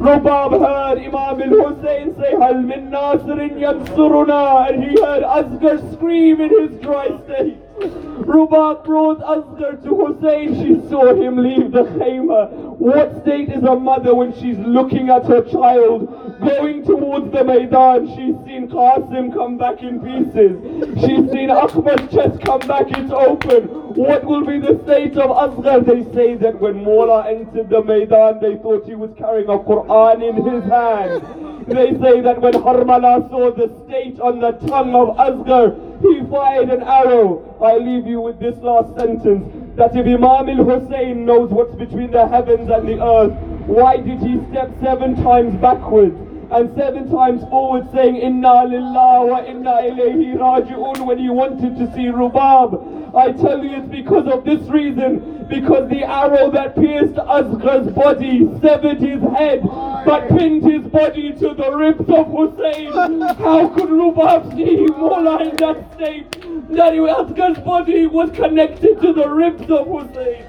Rabab 0.00 0.52
heard 0.60 0.98
Imam 0.98 1.42
al-Hussein 1.42 2.14
say, 2.16 2.30
Hal 2.40 2.62
min 2.62 2.90
nasirin 2.90 3.58
yansuruna, 3.58 4.68
and 4.68 4.84
he 4.84 4.90
heard 5.00 5.22
Asghar 5.22 5.92
scream 5.92 6.40
in 6.40 6.50
his 6.50 6.80
dry 6.80 7.08
state. 7.24 7.61
Rubab 7.80 8.84
brought 8.84 9.20
Asghar 9.20 9.82
to 9.82 9.88
Hussein. 9.88 10.54
She 10.62 10.88
saw 10.88 11.14
him 11.14 11.36
leave 11.38 11.72
the 11.72 11.82
khayma. 11.82 12.50
What 12.78 13.22
state 13.22 13.48
is 13.48 13.62
a 13.62 13.74
mother 13.74 14.14
when 14.14 14.32
she's 14.34 14.58
looking 14.58 15.08
at 15.08 15.24
her 15.26 15.42
child 15.42 16.08
going 16.40 16.84
towards 16.84 17.32
the 17.32 17.44
Maidan? 17.44 18.08
She's 18.08 18.36
seen 18.44 18.68
Qasim 18.68 19.32
come 19.32 19.56
back 19.58 19.82
in 19.82 20.00
pieces. 20.00 20.60
She's 21.00 21.30
seen 21.30 21.50
Akbar's 21.50 22.12
chest 22.12 22.40
come 22.42 22.60
back, 22.60 22.86
it's 22.90 23.12
open. 23.12 23.68
What 23.94 24.24
will 24.24 24.44
be 24.44 24.58
the 24.58 24.80
state 24.84 25.16
of 25.16 25.30
Asghar? 25.30 25.84
They 25.84 26.04
say 26.14 26.34
that 26.36 26.60
when 26.60 26.82
Mola 26.84 27.28
entered 27.28 27.70
the 27.70 27.82
Maidan, 27.82 28.40
they 28.40 28.56
thought 28.56 28.84
he 28.86 28.94
was 28.94 29.10
carrying 29.18 29.48
a 29.48 29.58
Quran 29.58 30.22
in 30.22 30.36
his 30.44 30.64
hand. 30.70 31.51
They 31.66 31.92
say 32.00 32.20
that 32.22 32.40
when 32.40 32.54
Harmala 32.54 33.28
saw 33.30 33.50
the 33.52 33.68
state 33.86 34.18
on 34.20 34.40
the 34.40 34.52
tongue 34.66 34.94
of 34.94 35.16
Asghar, 35.16 36.00
he 36.02 36.20
fired 36.30 36.70
an 36.70 36.82
arrow. 36.82 37.56
I 37.62 37.78
leave 37.78 38.06
you 38.06 38.20
with 38.20 38.38
this 38.40 38.56
last 38.58 38.98
sentence 38.98 39.44
that 39.76 39.96
if 39.96 40.06
Imam 40.06 40.48
al 40.48 40.64
Hussein 40.64 41.24
knows 41.24 41.50
what's 41.50 41.74
between 41.76 42.10
the 42.10 42.26
heavens 42.26 42.68
and 42.70 42.88
the 42.88 43.02
earth, 43.02 43.32
why 43.66 43.96
did 43.98 44.18
he 44.20 44.40
step 44.50 44.70
seven 44.82 45.14
times 45.22 45.54
backwards 45.60 46.16
and 46.50 46.74
seven 46.76 47.10
times 47.10 47.42
forward 47.48 47.90
saying 47.92 48.16
Inna 48.16 48.64
lillah 48.64 49.24
wa 49.26 49.44
inna 49.44 49.70
ilayhi 49.88 50.36
raji'un 50.36 51.06
when 51.06 51.18
he 51.18 51.30
wanted 51.30 51.76
to 51.78 51.86
see 51.94 52.06
Rubab? 52.06 53.14
I 53.14 53.32
tell 53.32 53.62
you 53.62 53.76
it's 53.76 53.88
because 53.88 54.26
of 54.26 54.44
this 54.44 54.60
reason. 54.68 55.41
Because 55.52 55.90
the 55.90 56.02
arrow 56.02 56.50
that 56.50 56.74
pierced 56.74 57.18
Asghar's 57.18 57.92
body 57.92 58.48
severed 58.62 59.00
his 59.00 59.20
head 59.36 59.62
but 60.06 60.28
pinned 60.30 60.64
his 60.64 60.90
body 60.90 61.32
to 61.32 61.52
the 61.54 61.70
ribs 61.76 62.08
of 62.08 62.26
Hussein. 62.28 62.90
How 63.36 63.68
could 63.68 63.90
Rubab 63.90 64.56
see 64.56 64.86
Mola 64.86 65.42
in 65.42 65.56
that 65.56 65.92
state? 65.94 66.30
That 66.70 66.94
Asghar's 66.94 67.58
body 67.58 68.06
was 68.06 68.30
connected 68.30 68.98
to 69.02 69.12
the 69.12 69.28
ribs 69.28 69.70
of 69.70 69.86
Hussein. 69.86 70.46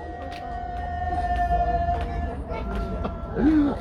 إنا 3.36 3.74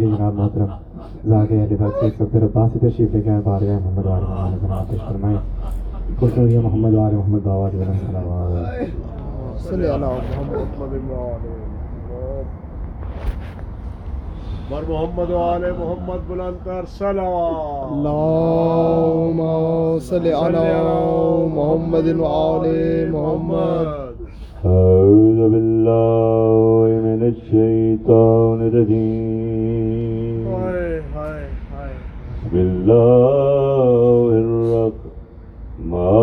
جناب 0.00 0.34
محترم 0.34 0.70
ذاکر 1.28 1.62
علی 1.62 1.76
سے 2.00 2.10
سب 2.18 2.32
طرف 2.32 2.50
باسی 2.52 2.78
تشریف 2.78 3.14
لے 3.14 3.20
کے 3.20 3.38
بارگاہ 3.44 3.78
محمد 3.78 4.06
وآل 4.06 4.22
محمد 4.22 4.96
فرمائیں 5.08 5.38
محمد 6.60 6.94
وآل 6.94 7.14
محمد 7.14 7.46
صلی 9.58 9.88
اللہ 9.88 11.65
بر 14.70 14.84
محمد 14.88 15.30
و 15.30 15.36
آل 15.38 15.64
محمد 15.78 16.20
بلند 16.28 16.64
کر 16.64 16.84
صلوات 16.98 17.92
اللهم 17.92 19.40
صل 19.98 20.26
على 20.26 20.64
محمد 21.54 22.06
وآل 22.20 22.64
محمد۔ 23.10 23.86
أعوذ 24.64 25.40
بالله 25.52 26.88
من 27.04 27.22
الشيطان 27.22 28.58
الرجيم 28.60 30.46
ہائے 30.54 31.00
ہائے 31.14 31.46
ہائے۔ 31.72 31.94
بسم 32.44 32.56
الله 32.56 34.26
الرحمن 35.78 36.20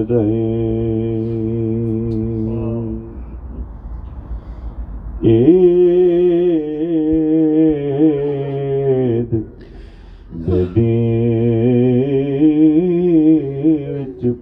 الرحيم 0.00 1.05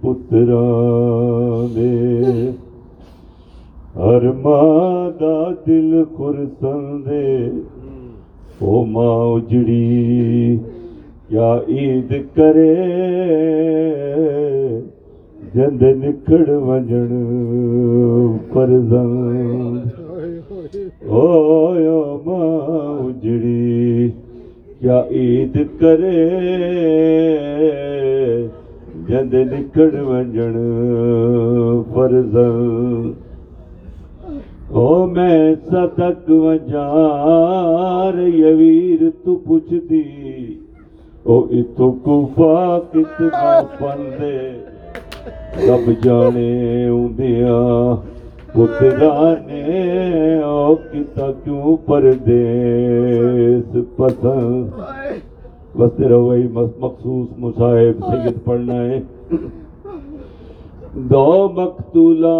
جدید 0.05 1.75
دے 1.75 2.51
ہر 3.95 4.23
ماں 4.43 5.09
دا 5.19 5.35
دل 5.67 6.03
خرسن 6.17 6.81
دے 7.05 7.27
او 8.61 8.83
ماں 8.85 9.17
اجڑی 9.33 10.57
کیا 11.29 11.53
عید 11.67 12.13
کرے 12.35 12.73
جند 15.55 15.81
نکڑ 16.03 16.49
وجن 16.67 17.13
فرزند 18.53 19.89
او 21.09 21.25
یا 21.79 22.01
ماں 22.25 22.99
اجڑی 23.07 24.09
کیا 24.79 25.01
عید 25.11 25.57
کرے 25.79 26.21
جند 29.07 29.33
نکڑ 29.33 29.91
وجن 30.05 30.55
فرزند 31.93 33.13
او 34.69 35.05
میں 35.07 35.41
صدق 35.69 36.29
وجار 36.29 38.15
یویر 38.27 39.01
تو 39.23 39.35
پوچھتی، 39.45 40.03
او 41.23 41.35
اتو 41.57 41.87
کوفا 42.03 42.57
کتنا 42.91 43.51
پندے۔ 43.79 44.39
رب 45.67 45.85
جانے 46.03 46.53
اندیاں 46.87 47.95
پترانے، 48.53 49.65
او 50.43 50.75
کتا 50.75 51.27
کیوں 51.43 51.77
پردیس 51.85 53.69
پسند؟ 53.97 55.04
بس 55.77 55.91
تیرا 55.97 56.17
وہی 56.17 56.47
مخصوص 56.79 57.27
مصاحب 57.37 58.03
سید 58.07 58.45
پڑھنا 58.45 58.73
ہے۔ 58.73 58.99
دو 60.93 61.49
مقتولا 61.55 62.35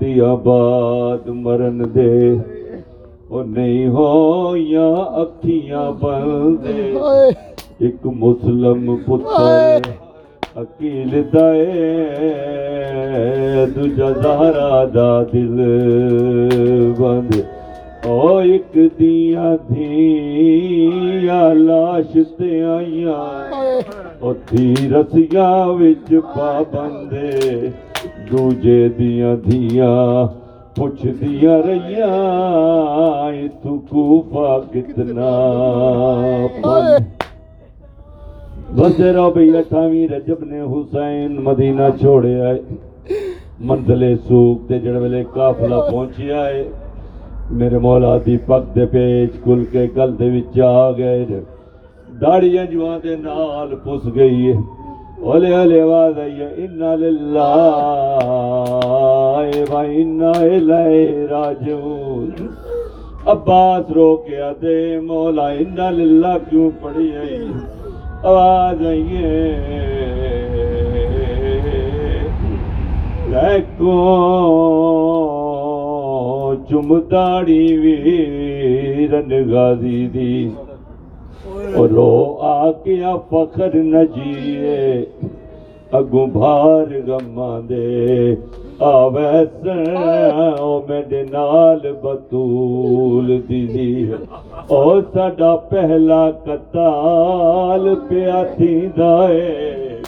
دیا 0.00 0.34
بعد 0.34 1.28
مرن 1.28 1.82
دے۔ 1.94 2.34
او 3.28 3.42
نہیں 3.42 3.88
ہو 3.88 4.56
یا 4.56 4.88
اکھیاں 4.92 5.92
بندے۔ 6.00 6.92
ایک 7.78 8.06
مسلم 8.06 8.96
پتر 9.06 9.90
اکیل 10.54 11.22
دائے۔ 11.32 11.72
دوجا 13.76 14.10
زہرا 14.10 14.84
دا 14.94 15.22
دل 15.22 15.60
بند 16.98 17.55
او 18.16 18.36
ایک 18.38 18.74
دیا 18.98 19.54
دھیا 19.68 21.40
لاش 21.54 22.12
تے 22.38 22.50
آئیاں 22.64 23.24
اتھی 24.28 24.66
رسیاں 24.90 25.66
وچ 25.78 26.12
پابندے 26.34 27.50
دوجے 28.30 28.78
دیاں 28.98 29.34
دھیاں 29.46 29.98
پوچھ 30.76 31.04
دیا 31.20 31.56
رہیاں 31.66 32.12
تو 33.62 33.76
کوفہ 33.90 34.56
کتنا 34.72 35.30
پن 36.54 37.04
بندے 38.76 39.12
رو 39.12 39.30
بھئی 39.34 39.56
اٹھاویں 39.56 40.06
رجب 40.08 40.44
نے 40.44 40.62
حسین 40.72 41.36
مدینہ 41.44 41.90
چھوڑے 42.00 42.34
آئے 42.40 42.58
منزل 43.68 44.02
سوک 44.28 44.68
تے 44.68 44.78
جڑ 44.80 44.96
ویلے 45.00 45.22
قافلہ 45.34 45.80
پہنچی 45.90 46.32
آئے 46.44 46.64
میرے 47.50 47.78
مولا 47.78 48.16
دی 48.26 48.36
پک 48.46 48.74
دے 48.74 48.84
پیچ 48.92 49.32
کل 49.44 49.64
کے 49.72 49.86
گل 49.96 50.18
دے 50.18 50.30
وچ 50.30 50.58
آ 50.60 50.90
گئے 50.98 51.24
داڑیاں 52.20 52.64
جوان 52.72 52.98
دے 53.02 53.14
نال 53.16 53.74
پس 53.84 54.06
گئی 54.14 54.46
ہے 54.46 54.56
اولے 55.20 55.54
اولے 55.54 55.80
آواز 55.80 56.18
آئی 56.18 56.40
ہے 56.40 56.48
انا 56.64 56.94
للہ 56.94 57.46
و 59.70 59.76
انا 59.76 60.30
الیہ 60.40 61.26
راجعون 61.30 62.30
عباس 63.26 63.90
رو 63.96 64.14
کے 64.26 64.40
آدے 64.42 64.78
مولا 65.06 65.48
انا 65.62 65.90
للہ 65.90 66.36
کیوں 66.50 66.70
پڑی 66.82 67.10
آئی 67.16 67.42
آواز 68.24 68.86
آئی 68.86 69.16
ہے 69.16 69.54
لیکو 73.30 73.94
چمداڑی 76.70 77.76
ویرن 77.76 79.52
غازی 79.52 80.08
دی۔ 80.14 80.48
اور 81.74 81.88
رو 81.88 82.38
آکیا 82.40 83.16
فخر 83.30 83.74
نجیے 83.74 85.04
اگوں 85.92 86.26
بھار 86.26 86.86
غماں 87.06 87.60
دے 87.68 88.34
آویسن 88.78 89.84
نال 91.32 91.92
بطول 92.02 93.40
دیدی۔ 93.48 94.12
او 94.68 95.00
ساڈا 95.00 95.56
پہلا 95.56 96.30
قتال 96.30 97.94
پیا 98.08 98.42
تھیندا 98.56 99.14
اے 99.26 100.02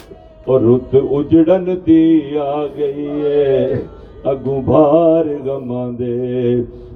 اور 0.45 0.61
رت 0.61 0.95
اجڑن 1.11 1.65
دی 1.85 2.19
آ 2.37 2.65
گئی 2.77 3.07
ہے۔ 3.21 3.81
اگوں 4.23 4.61
بھار 4.65 5.25
غماں 5.45 5.89
دے 5.99 6.55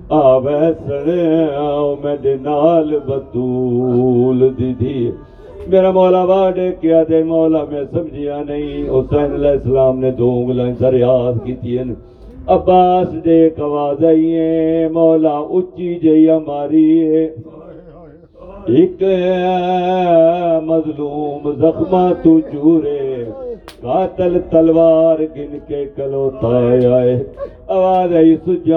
آوے 0.10 0.72
سڑے 0.88 1.46
آؤ 1.58 1.96
میڈے 2.04 2.36
نال 2.42 2.96
بطول 3.08 4.50
دی 4.58 4.74
دی 4.80 5.00
میرا 5.68 5.92
مولا 5.92 6.24
واڈے 6.30 6.70
کیا 6.82 7.04
دے 7.10 7.24
مولا 7.24 7.64
میں 7.70 7.84
سمجھیا 7.92 8.42
نہیں 8.48 8.90
حسین 8.90 9.34
علیہ 9.34 9.50
السلام 9.50 10.00
نے 10.00 10.12
دو 10.18 10.30
انگلیں 10.40 10.74
سریاض 10.80 11.36
کی 11.44 11.56
تین 11.62 11.94
عباس 12.56 13.08
دے 13.26 13.40
کواز 13.58 14.04
آئیے 14.06 14.88
مولا 14.94 15.38
اچھی 15.40 15.94
جئی 16.04 16.30
ہماری 16.30 16.90
ہے۔ 17.08 17.26
ایک 18.76 19.02
مظلوم 20.68 21.52
زخمہ 21.60 22.06
تو 22.24 22.40
قاتل 23.84 24.34
تلوار 24.50 25.20
گن 25.36 25.54
کے 25.68 25.82
کلوتا 25.96 26.54
آئے۔ 26.98 27.16
آواز 27.68 28.12
آئی 28.16 28.34
سجان 28.46 28.74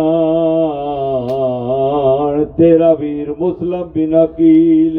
تیرا 2.57 2.91
ویر 3.01 3.29
مسلم 3.39 3.87
بن 3.95 4.13
عقیل 4.23 4.97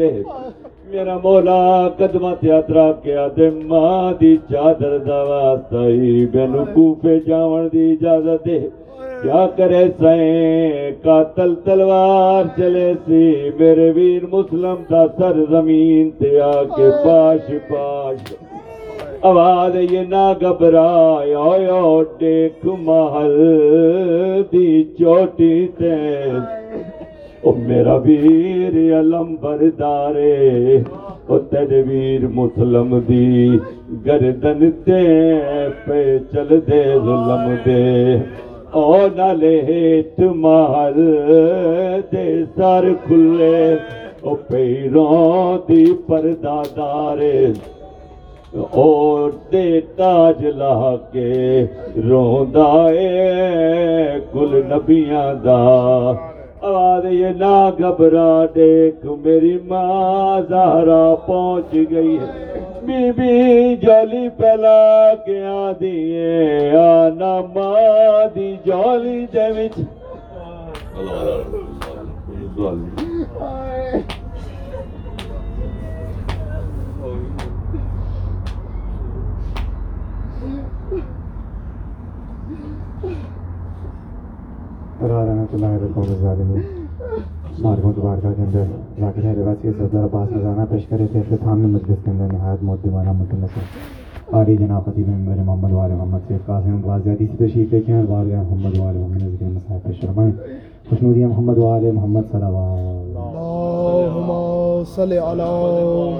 میرا 0.90 1.16
مولا 1.22 1.64
قدمت 1.98 2.38
یاترا 2.44 2.88
کیا 3.02 3.24
دے، 3.36 3.46
ماں 3.68 4.04
دی 4.20 4.32
چادر 4.50 4.94
دا 5.06 5.20
واسطائی 5.28 6.10
بینو 6.32 6.62
کوفے 6.74 7.14
جاون 7.26 7.64
دی 7.72 7.84
اجازت 7.92 8.40
دے 8.46 8.58
کیا 9.22 9.42
کرے 9.56 9.84
سائیں؟ 9.98 10.92
قاتل 11.02 11.50
تلوار 11.64 12.42
چلے 12.56 12.90
سی۔ 13.04 13.24
میرے 13.58 13.88
ویر 13.96 14.22
مسلم 14.32 14.78
دا 14.90 15.02
سر 15.18 15.36
زمین 15.50 16.04
تے 16.18 16.30
آکے 16.40 16.88
پاش 17.04 17.44
پاش۔ 17.68 18.18
آواز 19.22 19.76
یہ 19.76 20.02
نہ 20.08 20.32
گھبرائے 20.40 21.34
او 21.66 22.02
دیکھ 22.20 22.66
محل 22.80 23.36
دی 24.52 24.68
چوٹی 24.98 25.66
تے 25.78 25.94
او 27.42 27.52
میرا 27.58 27.94
ویر 28.04 28.76
علم 28.98 29.34
بردارے 29.40 30.78
او 31.28 31.38
تیرے 31.50 31.82
ویر 31.88 32.26
مسلم 32.34 32.98
دی 33.08 33.58
گردن 34.06 34.70
تے 34.84 35.02
پہ 35.86 36.02
چل 36.32 36.56
دے 36.68 36.82
ظلم 37.04 37.54
دے 37.66 38.16
او 38.72 38.96
نالے 39.16 39.56
ہیٹ 39.68 40.20
محل 40.36 41.00
دے 42.12 42.26
سر 42.56 42.92
کھلے 43.06 43.74
او 44.22 44.34
پیروں 44.48 45.58
دی 45.68 45.84
پردہ 46.06 46.62
اور 48.58 49.30
دے 49.52 49.80
تاج 49.96 50.44
لا 50.56 50.94
کے 51.12 51.32
روندا 52.08 52.70
اے 52.98 54.18
کل 54.32 54.52
نبیاں 54.72 55.32
دا۔ 55.44 55.62
آواز 56.60 57.04
یہ 57.12 57.28
نہ 57.40 57.70
گھبرا 57.78 58.32
دیکھ 58.54 59.04
میری 59.24 59.56
ماں 59.68 60.40
زہرا 60.48 61.04
پہنچ 61.26 61.74
گئی 61.90 62.18
ہے۔ 62.18 62.26
بی 62.86 63.10
بی 63.16 63.76
جولی 63.82 64.28
پہلا 64.36 65.14
کیا 65.24 65.72
دیے 65.80 66.70
آنا 66.78 67.34
ماں 67.54 68.26
دی 68.34 68.50
جولی 68.64 69.26
دے 69.32 69.48
وچ۔ 69.56 69.78
رحمۃ 85.08 85.52
اللہ 85.52 85.66
علیہ 85.66 85.88
قوم 85.94 86.08
الظالمین 86.08 86.62
مارکوں 87.62 87.92
مبارکہ 87.96 88.30
کے 88.36 88.42
اندر 88.42 88.64
ذاکر 89.00 89.24
اہل 89.24 89.54
کے 89.60 89.72
صدر 89.78 90.04
عباس 90.04 90.30
نذرانہ 90.32 90.64
پیش 90.70 90.84
کرے 90.88 91.06
تھے 91.12 91.18
اختتام 91.20 91.56
میں 91.60 91.70
مجلس 91.70 91.98
کے 92.04 92.10
اندر 92.10 92.28
نہایت 92.32 92.60
مدمانہ 92.70 93.12
متنسر 93.18 93.64
آری 94.38 94.54
جناب 94.56 94.82
خطیب 94.86 95.08
ممبر 95.08 95.42
محمد 95.42 95.72
وال 95.72 95.92
محمد 95.98 96.22
سید 96.28 96.42
قاسم 96.46 96.80
غازیاتی 96.84 97.26
سے 97.26 97.34
تشریف 97.46 97.68
لے 97.72 97.80
کے 97.80 97.92
ہیں 97.92 98.04
وال 98.08 98.28
محمد 98.34 98.78
وال 98.78 98.96
محمد 98.96 99.22
نظر 99.22 99.48
مسائل 99.54 99.80
پیش 99.84 100.00
فرمائیں 100.00 100.32
خوشنودیہ 100.88 101.26
محمد 101.26 101.58
وال 101.58 101.84
محمد 101.90 102.24
صلوات. 102.32 103.16
اللهم 103.28 104.30
صل 104.96 105.12
على 105.12 105.52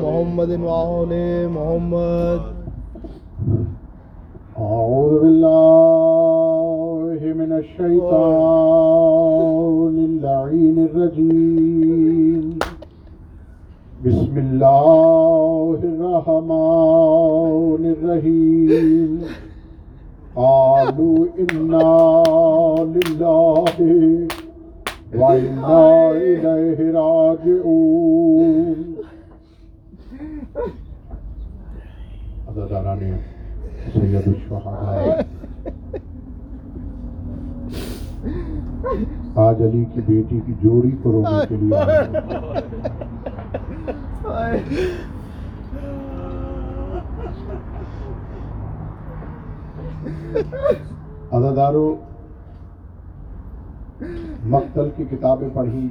محمد 0.04 0.50
وعلى 0.60 1.26
محمد. 1.58 2.40
أعوذ 4.60 5.22
بالله 5.22 7.20
من 7.34 7.52
الشيطان 7.52 7.98
اللعين 10.08 10.78
الرجيم. 10.78 12.58
بسم 14.06 14.38
الله 14.38 15.78
الرحمن 15.82 17.94
الرحيم. 17.96 19.22
قالوا 20.36 21.26
إنا 21.38 22.22
لله 22.84 24.26
وإنا 25.14 26.10
إليه 26.10 26.92
راجعون. 26.92 28.76
سید 33.90 34.26
الشہداء 34.26 35.22
آج 39.38 39.62
علی 39.62 39.84
کی 39.84 40.00
بیٹی 40.06 40.38
کی 40.46 40.52
جوڑی 40.62 40.90
کو 41.02 41.12
رونے 41.12 41.46
کے 41.48 41.56
لیے 41.56 41.76
آئے 44.32 44.60
مقتل 54.46 54.88
کی 54.96 55.04
کتابیں 55.06 55.48
پڑھی 55.54 55.88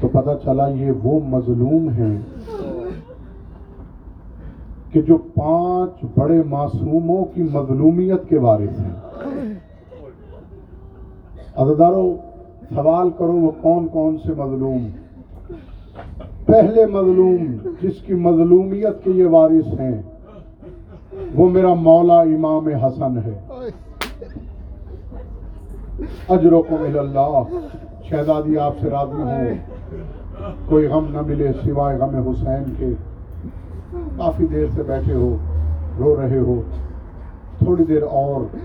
تو 0.00 0.08
پتہ 0.08 0.30
چلا 0.44 0.68
یہ 0.70 0.90
وہ 1.02 1.18
مظلوم 1.28 1.88
ہیں 1.88 2.16
کہ 4.92 5.02
جو 5.02 5.16
پانچ 5.16 6.04
بڑے 6.18 6.42
معصوموں 6.42 7.24
کی 7.24 7.42
مظلومیت 7.42 8.28
کے 8.28 8.38
وارث 8.38 8.80
ہیں۔ 8.80 8.96
عزدارو 11.56 12.16
سوال 12.74 13.10
کرو 13.18 13.32
وہ 13.32 13.50
کون 13.60 13.88
کون 13.88 14.16
سے 14.18 14.32
مظلوم؟ 14.36 14.88
پہلے 16.46 16.86
مظلوم 16.86 17.46
جس 17.82 18.02
کی 18.06 18.14
مظلومیت 18.14 19.04
کے 19.04 19.10
یہ 19.10 19.26
وارث 19.26 19.80
ہیں، 19.80 20.02
وہ 21.34 21.50
میرا 21.50 21.74
مولا 21.74 22.20
امام 22.20 22.68
حسن 22.68 23.18
ہے۔ 23.18 23.40
اجرکم 26.28 26.98
اللہ 26.98 27.42
شہزادی 28.02 28.58
آپ 28.58 28.74
سے 28.80 28.90
راضی 28.90 29.22
ہوں۔ 29.22 29.54
کوئی 30.68 30.86
غم 30.86 31.06
نہ 31.10 31.20
ملے 31.20 31.52
سوائے 31.64 31.98
غم 31.98 32.28
حسین 32.28 32.74
کے۔ 32.78 33.09
کافی 34.20 34.46
دیر 34.46 34.66
سے 34.74 34.82
بیٹھے 34.82 35.14
ہو، 35.14 35.36
رو 35.98 36.20
رہے 36.20 36.38
ہو، 36.38 36.62
تھوڑی 37.58 37.84
دیر 37.84 38.02
اور۔ 38.02 38.56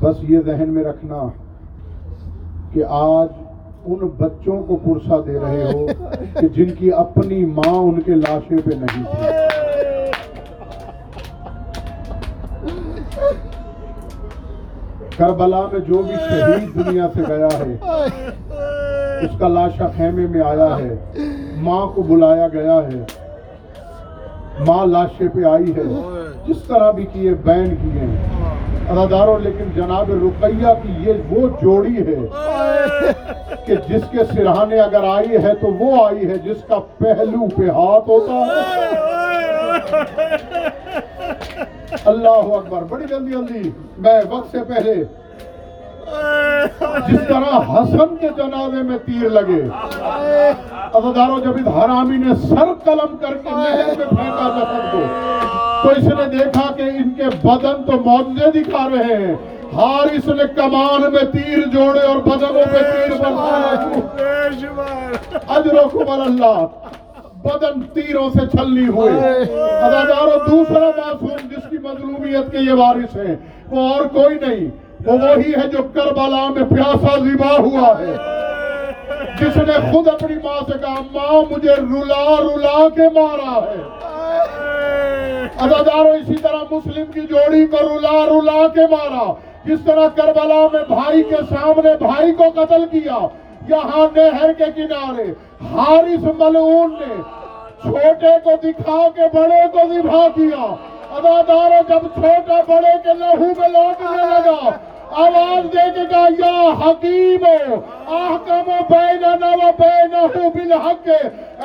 بس 0.00 0.16
یہ 0.22 0.38
ذہن 0.46 0.68
میں 0.68 0.84
رکھنا 0.84 1.28
کہ 2.72 2.84
آج 2.88 3.28
ان 3.86 3.98
بچوں 4.18 4.62
کو 4.62 4.76
پرسہ 4.76 5.14
دے 5.26 5.38
رہے 5.42 5.64
ہو 5.72 5.86
کہ 6.40 6.48
جن 6.48 6.74
کی 6.78 6.92
اپنی 6.92 7.44
ماں 7.44 7.74
ان 7.74 8.00
کے 8.00 8.14
لاشے 8.14 8.56
پہ 8.64 8.74
نہیں 8.74 9.04
تھی۔ 9.04 9.28
کربلا 15.16 15.62
میں 15.72 15.80
جو 15.80 16.02
بھی 16.02 16.14
شہید 16.28 16.74
دنیا 16.74 17.08
سے 17.14 17.22
گیا 17.28 17.48
ہے، 17.58 17.76
اس 19.24 19.38
کا 19.38 19.48
لاشا 19.48 19.86
خیمے 19.96 20.26
میں 20.26 20.40
آیا 20.40 20.76
ہے۔ 20.78 20.94
ماں 21.56 21.86
کو 21.86 22.02
بلایا 22.02 22.48
گیا 22.48 22.76
ہے۔ 22.76 23.19
ماں 24.66 24.86
لاشے 24.86 25.28
پہ 25.28 25.44
آئی 25.44 25.72
ہے۔ 25.76 25.82
جس 26.46 26.62
طرح 26.68 26.90
بھی 26.90 27.06
کیے 27.12 27.34
بین 27.34 27.76
کیے۔ 27.76 28.06
اداداروں 28.88 29.38
لیکن 29.38 29.64
جناب 29.74 30.10
رقیہ 30.10 30.72
کی 30.82 30.92
یہ 31.06 31.12
وہ 31.30 31.48
جوڑی 31.62 31.96
ہے 31.96 32.18
کہ 33.66 33.74
جس 33.88 34.02
کے 34.10 34.18
سرہانے 34.34 34.80
اگر 34.80 35.04
آئی 35.04 35.36
ہے 35.44 35.54
تو 35.60 35.66
وہ 35.66 36.04
آئی 36.04 36.30
ہے 36.30 36.38
جس 36.38 36.64
کا 36.68 36.78
پہلو 36.98 37.48
پہ 37.56 37.68
ہاتھ 37.70 38.08
ہوتا 38.08 38.32
ہے۔ 38.32 38.88
اللہ 42.04 42.54
اکبر 42.54 42.82
بڑی 42.82 43.04
جلدی 43.08 43.30
جلدی۔ 43.32 43.70
میں 43.98 44.20
وقت 44.30 44.50
سے 44.50 44.58
پہلے 44.68 44.94
جس 47.08 47.20
طرح 47.28 47.58
حسن 47.70 48.16
کے 48.16 48.28
جنازے 48.36 48.82
میں 48.82 48.98
تیر 48.98 49.28
لگے 49.30 49.62
عزداروں 50.98 51.38
جب 51.40 51.56
اس 51.56 51.68
حرامی 51.76 52.16
نے 52.16 52.34
سر 52.48 52.72
قلم 52.84 53.16
کر 53.16 53.34
کے 53.34 53.50
نہر 53.50 53.98
میں 53.98 54.06
پھینکا 54.06 54.48
جسد 54.56 54.92
کو۔ 54.92 55.00
تو 55.82 55.88
اس 55.88 56.04
نے 56.04 56.38
دیکھا 56.38 56.72
کہ 56.76 56.82
ان 56.82 57.10
کے 57.10 57.28
بدن 57.42 57.82
تو 57.84 58.00
موجے 58.06 58.50
دکھا 58.54 58.88
رہے 58.88 59.16
ہیں۔ 59.16 59.34
حارث 59.74 60.26
نے 60.28 60.44
کمان 60.56 61.02
میں 61.12 61.24
تیر 61.32 61.66
جوڑے 61.72 62.00
اور 62.00 62.16
بدنوں 62.16 62.64
پہ 62.72 62.82
تیر 62.92 63.12
برسائے 63.18 63.76
اجرکم 65.48 66.10
اللہ۔ 66.20 66.66
بدن 67.44 67.80
تیروں 67.94 68.28
سے 68.30 68.46
چھلنی 68.46 68.88
ہوئی 68.88 69.14
اداداروں 69.14 70.38
دوسرا 70.50 70.88
معصوم 70.96 71.46
جس 71.50 71.70
کی 71.70 71.78
مظلومیت 71.78 72.50
کے 72.52 72.58
یہ 72.58 72.72
وارث 72.72 73.16
ہیں 73.16 73.36
وہ 73.70 73.88
اور 73.88 74.04
کوئی 74.04 74.34
نہیں۔ 74.40 74.68
وہ 75.06 75.12
وہی 75.12 75.52
ہے 75.52 75.68
جو 75.68 75.78
کربلا 75.94 76.48
میں 76.48 76.64
پیاسا 76.70 77.16
ذبح 77.16 77.58
ہوا 77.58 77.94
ہے۔ 77.98 78.16
جس 79.40 79.56
نے 79.56 79.92
خود 79.92 80.08
اپنی 80.08 80.36
ماں 80.44 80.60
سے 80.66 80.78
کہا، 80.78 81.00
ماں، 81.12 81.42
مجھے 81.50 81.74
رلا 81.74 82.40
رلا 82.40 82.88
کے 82.88 83.20
مارا 83.20 83.60
ہے۔ 83.70 83.82
اداداروں 85.58 86.10
اسی 86.10 86.34
طرح 86.34 86.62
مسلم 86.70 87.12
کی 87.12 87.20
جوڑی 87.20 87.66
کو 87.66 87.76
رلا 87.76 88.26
رلا 88.26 88.68
کے 88.68 88.80
مارا۔ 88.90 89.32
جس 89.64 89.78
طرح 89.84 90.06
کربلا 90.14 90.66
میں 90.72 90.84
بھائی 90.88 91.22
کے 91.22 91.36
سامنے 91.50 91.96
بھائی 91.98 92.32
کو 92.32 92.44
قتل 92.54 92.84
کیا، 92.90 93.18
یہاں 93.68 94.06
نہر 94.16 94.52
کے 94.52 94.64
کنارے 94.76 95.32
حارث 95.74 96.24
ملعون 96.38 96.94
نے 97.00 97.22
چھوٹے 97.82 98.38
کو 98.44 98.50
دکھا 98.62 99.08
کے 99.14 99.38
بڑے 99.38 99.68
کو 99.72 99.78
ذبح 99.94 100.28
کیا۔ 100.34 100.74
اداداروں 101.10 101.82
جب 101.88 102.06
چھوٹا 102.14 102.60
بڑے 102.68 102.98
کے 103.04 103.14
لہو 103.18 103.46
میں 103.58 103.68
لوٹنے 103.68 104.16
لگا 104.16 104.70
آواز 105.12 105.72
دے 105.72 105.90
کے 105.94 106.06
کہا، 106.10 106.28
یا 106.38 106.70
حکیم، 106.86 107.44
احکم 108.06 108.70
بیننا 108.90 109.46
و 109.46 109.70
بینہو 109.78 110.50
بالحق۔ 110.50 111.08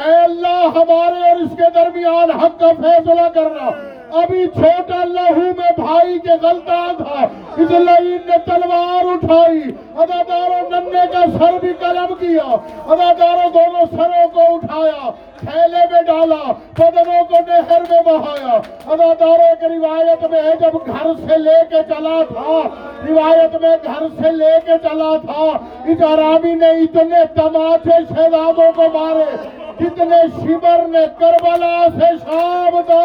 اے 0.06 0.16
اللہ، 0.16 0.68
ہمارے 0.76 1.30
اور 1.30 1.36
اس 1.36 1.52
کے 1.58 1.70
درمیان 1.76 2.32
حق 2.32 2.60
کا 2.60 2.72
فیصلہ 2.82 3.30
کرنا۔ 3.34 3.95
ابھی 4.22 4.46
چھوٹا 4.48 5.04
لہو 5.06 5.50
میں 5.58 5.72
بھائی 5.78 6.20
کے 6.20 6.36
غلطہ 6.42 6.82
تھا، 6.98 7.26
اس 7.58 7.72
لئین 7.72 8.18
نے 8.26 8.38
تلوار 8.46 9.06
اٹھائی۔ 9.14 9.62
اداداروں 9.96 10.70
ننے 10.70 11.06
کا 11.14 11.24
سر 11.38 11.58
بھی 11.62 11.74
قلم 11.80 12.14
کیا۔ 12.20 12.56
اداداروں 12.94 13.50
دونوں 13.50 13.86
سروں 13.92 14.28
کو 14.34 14.56
اٹھایا، 14.56 15.10
تھیلے 15.40 15.84
میں 15.92 16.02
ڈالا، 16.02 16.52
بدنوں 16.78 17.24
کو 17.30 17.40
نہر 17.48 17.82
میں 17.90 18.02
بہایا۔ 18.06 18.56
اداداروں 18.86 19.48
ایک 19.48 19.64
روایت 19.64 20.24
میں 20.32 20.42
ہے، 20.42 20.56
جب 20.60 20.76
گھر 20.86 21.12
سے 21.28 21.38
لے 21.38 21.60
کے 21.70 21.82
چلا 21.90 22.22
تھا، 22.34 22.62
روایت 23.08 23.56
میں 23.62 23.76
گھر 23.84 24.08
سے 24.22 24.32
لے 24.32 24.56
کے 24.66 24.78
چلا 24.84 25.16
تھا، 25.26 25.46
اس 25.86 26.02
عرابی 26.14 26.54
نے 26.54 26.70
اتنے 26.84 27.26
تماچے 27.36 28.04
شہزادوں 28.10 28.72
کو 28.76 28.84
مارے۔ 28.94 29.65
کتنے 29.78 30.22
شبر 30.36 30.86
نے 30.88 31.06
کربلا 31.20 31.76
سے 31.96 32.12
شام 32.18 32.80
دا 32.88 33.04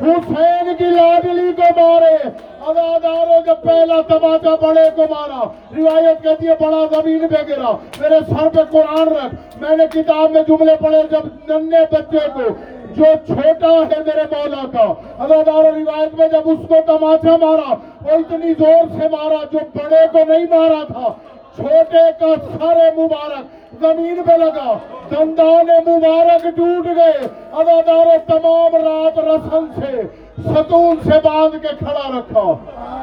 حسین 0.00 0.74
کی 0.78 0.90
لادلی 0.90 1.52
کو 1.52 1.68
مارے 1.76 2.14
اداداروں 2.62 3.40
کے 3.42 3.54
پہلا 3.62 4.00
تماچا 4.08 4.54
بڑے 4.60 4.88
کو 4.96 5.06
مارا 5.10 5.44
روایت 5.72 6.22
کہتی 6.22 6.48
ہے 6.48 6.54
بڑا 6.60 6.84
زمین 6.92 7.26
پہ 7.28 7.42
گرا 7.48 7.70
میرے 8.00 8.18
سر 8.28 8.48
پہ 8.54 8.64
قرآن 8.72 9.08
رکھ 9.10 9.34
میں 9.60 9.76
نے 9.76 9.86
کتاب 9.92 10.30
میں 10.30 10.42
جملے 10.48 10.76
پڑھے 10.80 11.02
جب 11.10 11.26
ننے 11.48 11.84
بچے 11.92 12.26
کو 12.34 12.48
جو 12.96 13.12
چھوٹا 13.26 13.72
ہے 13.90 14.02
میرے 14.06 14.24
مولا 14.30 14.64
کا 14.72 14.86
ادادار 15.18 15.64
روایت 15.64 16.14
میں 16.14 16.28
جب 16.28 16.48
اس 16.50 16.66
کو 16.68 16.80
تماچا 16.86 17.36
مارا 17.40 17.74
وہ 18.02 18.10
اتنی 18.12 18.52
زور 18.54 18.88
سے 18.92 19.08
مارا 19.10 19.42
جو 19.52 19.58
بڑے 19.74 20.06
کو 20.12 20.24
نہیں 20.28 20.46
مارا 20.50 20.82
تھا 20.84 21.12
چھوٹے 21.60 22.04
کا 22.20 22.34
سارے 22.52 22.90
مبارک 22.96 23.44
زمین 23.80 24.22
پہ 24.26 24.32
لگا۔ 24.32 24.78
دندان 25.10 25.66
مبارک 25.86 26.42
ٹوٹ 26.56 26.86
گئے۔ 26.96 27.26
اداداروں 27.52 28.18
تمام 28.26 28.76
رات 28.76 29.18
رسن 29.18 29.66
سے، 29.80 30.02
ستون 30.42 30.96
سے 31.04 31.18
باندھ 31.24 31.62
کے 31.62 31.68
کھڑا 31.78 32.18
رکھا۔ 32.18 32.56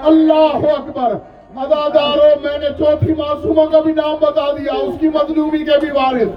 اللہ 0.05 0.69
اکبر۔ 0.77 1.15
اداداروں 1.55 2.35
میں 2.43 2.57
نے 2.57 2.65
چوتھی 2.77 3.13
معصومہ 3.13 3.65
کا 3.71 3.79
بھی 3.79 3.93
نام 3.93 4.15
بتا 4.21 4.51
دیا، 4.51 4.73
اس 4.73 4.95
کی 4.99 5.07
مظلومی 5.07 5.57
کے 5.57 5.79
بھی 5.79 5.91
وارث۔ 5.91 6.27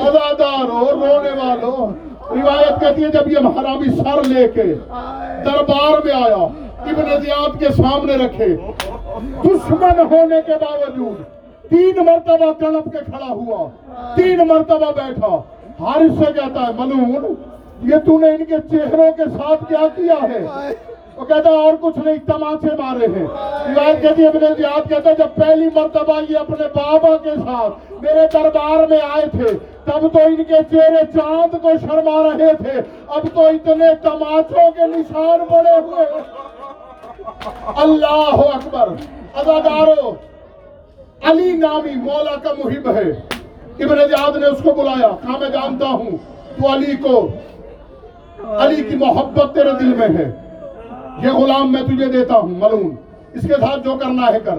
اداداروں 0.00 0.86
رونے 0.86 1.30
والوں 1.30 1.92
روایت 2.30 2.80
کہتی 2.80 3.04
ہے 3.04 3.08
جب 3.08 3.32
یہ 3.32 3.38
حرامی 3.38 3.90
سر 3.90 4.24
لے 4.24 4.48
کے 4.48 4.74
دربار 5.44 6.04
میں 6.04 6.14
آیا، 6.14 6.46
ابن 6.90 7.22
زیاد 7.22 7.58
کے 7.58 7.68
سامنے 7.68 8.16
رکھے۔ 8.16 8.56
دشمن 9.44 10.00
ہونے 10.10 10.40
کے 10.46 10.52
باوجود 10.52 11.37
تین 11.70 12.04
مرتبہ 12.06 12.52
تڑپ 12.58 12.84
کے 12.92 12.98
کھڑا 13.06 13.30
ہوا، 13.30 13.68
تین 14.16 14.46
مرتبہ 14.48 14.90
بیٹھا۔ 14.96 15.36
حارث 15.80 16.18
سے 16.18 16.32
کہتا 16.32 16.60
ہے، 16.60 16.72
ملون، 16.78 17.34
یہ 17.88 17.98
تو 18.06 18.18
نے 18.18 18.30
ان 18.30 18.44
کے 18.44 18.56
چہروں 18.70 19.10
کے 19.16 19.24
ساتھ 19.36 19.64
کیا 19.68 19.86
کیا 19.96 20.14
ہے؟ 20.22 20.44
وہ 21.16 21.24
کہتا 21.24 21.50
ہے، 21.50 21.56
اور 21.56 21.74
کچھ 21.80 21.98
نہیں، 21.98 22.16
تماچے 22.26 22.74
مارے 22.78 23.06
ہیں۔ 23.14 23.26
روایت 23.26 24.02
کہتی 24.02 24.26
ابن 24.26 24.44
زیاد 24.58 24.88
کہتا 24.88 25.10
ہے، 25.10 25.14
جب 25.18 25.34
پہلی 25.34 25.68
مرتبہ 25.74 26.20
یہ 26.28 26.38
اپنے 26.38 26.66
بابا 26.74 27.16
کے 27.22 27.34
ساتھ 27.36 27.92
میرے 28.02 28.26
دربار 28.32 28.86
میں 28.90 29.00
آئے 29.14 29.26
تھے، 29.32 29.52
تب 29.84 30.06
تو 30.12 30.20
ان 30.26 30.42
کے 30.48 30.60
چہرے 30.70 31.02
چاند 31.14 31.54
کو 31.62 31.70
شرما 31.80 32.22
رہے 32.22 32.52
تھے۔ 32.62 32.80
اب 33.06 33.26
تو 33.34 33.46
اتنے 33.46 33.94
تماچوں 34.02 34.70
کے 34.76 34.86
نشان 34.94 35.44
بڑے 35.50 35.78
ہوئے 35.78 36.06
اللہ 37.82 38.40
اکبر۔ 38.54 38.94
ازاداروں 39.34 40.12
علی 41.22 41.52
نامی 41.52 41.94
مولا 41.94 42.36
کا 42.36 42.50
محب 42.58 42.90
ہے 42.90 43.10
ابن 43.84 43.96
جہاد 43.96 44.36
نے 44.36 44.46
اس 44.46 44.58
کو 44.62 44.72
بلایا۔ 44.72 45.08
کہا 45.08 45.38
میں 45.38 45.50
جانتا 45.50 45.86
ہوں 45.86 46.10
تو 46.56 46.74
علی 46.74 46.96
کو، 46.96 47.28
علی 48.38 48.82
کی 48.82 48.96
محبت 48.96 49.54
تیرے 49.54 49.70
دل 49.80 49.94
میں 49.94 50.08
ہے۔ 50.08 50.32
یہ 51.22 51.28
غلام 51.28 51.72
میں 51.72 51.82
تجھے 51.82 52.06
دیتا 52.06 52.34
ہوں، 52.34 52.48
ملون۔ 52.48 52.94
اس 53.34 53.42
کے 53.42 53.54
ساتھ 53.60 53.84
جو 53.84 53.96
کرنا 53.96 54.32
ہے 54.32 54.38
کر۔ 54.44 54.58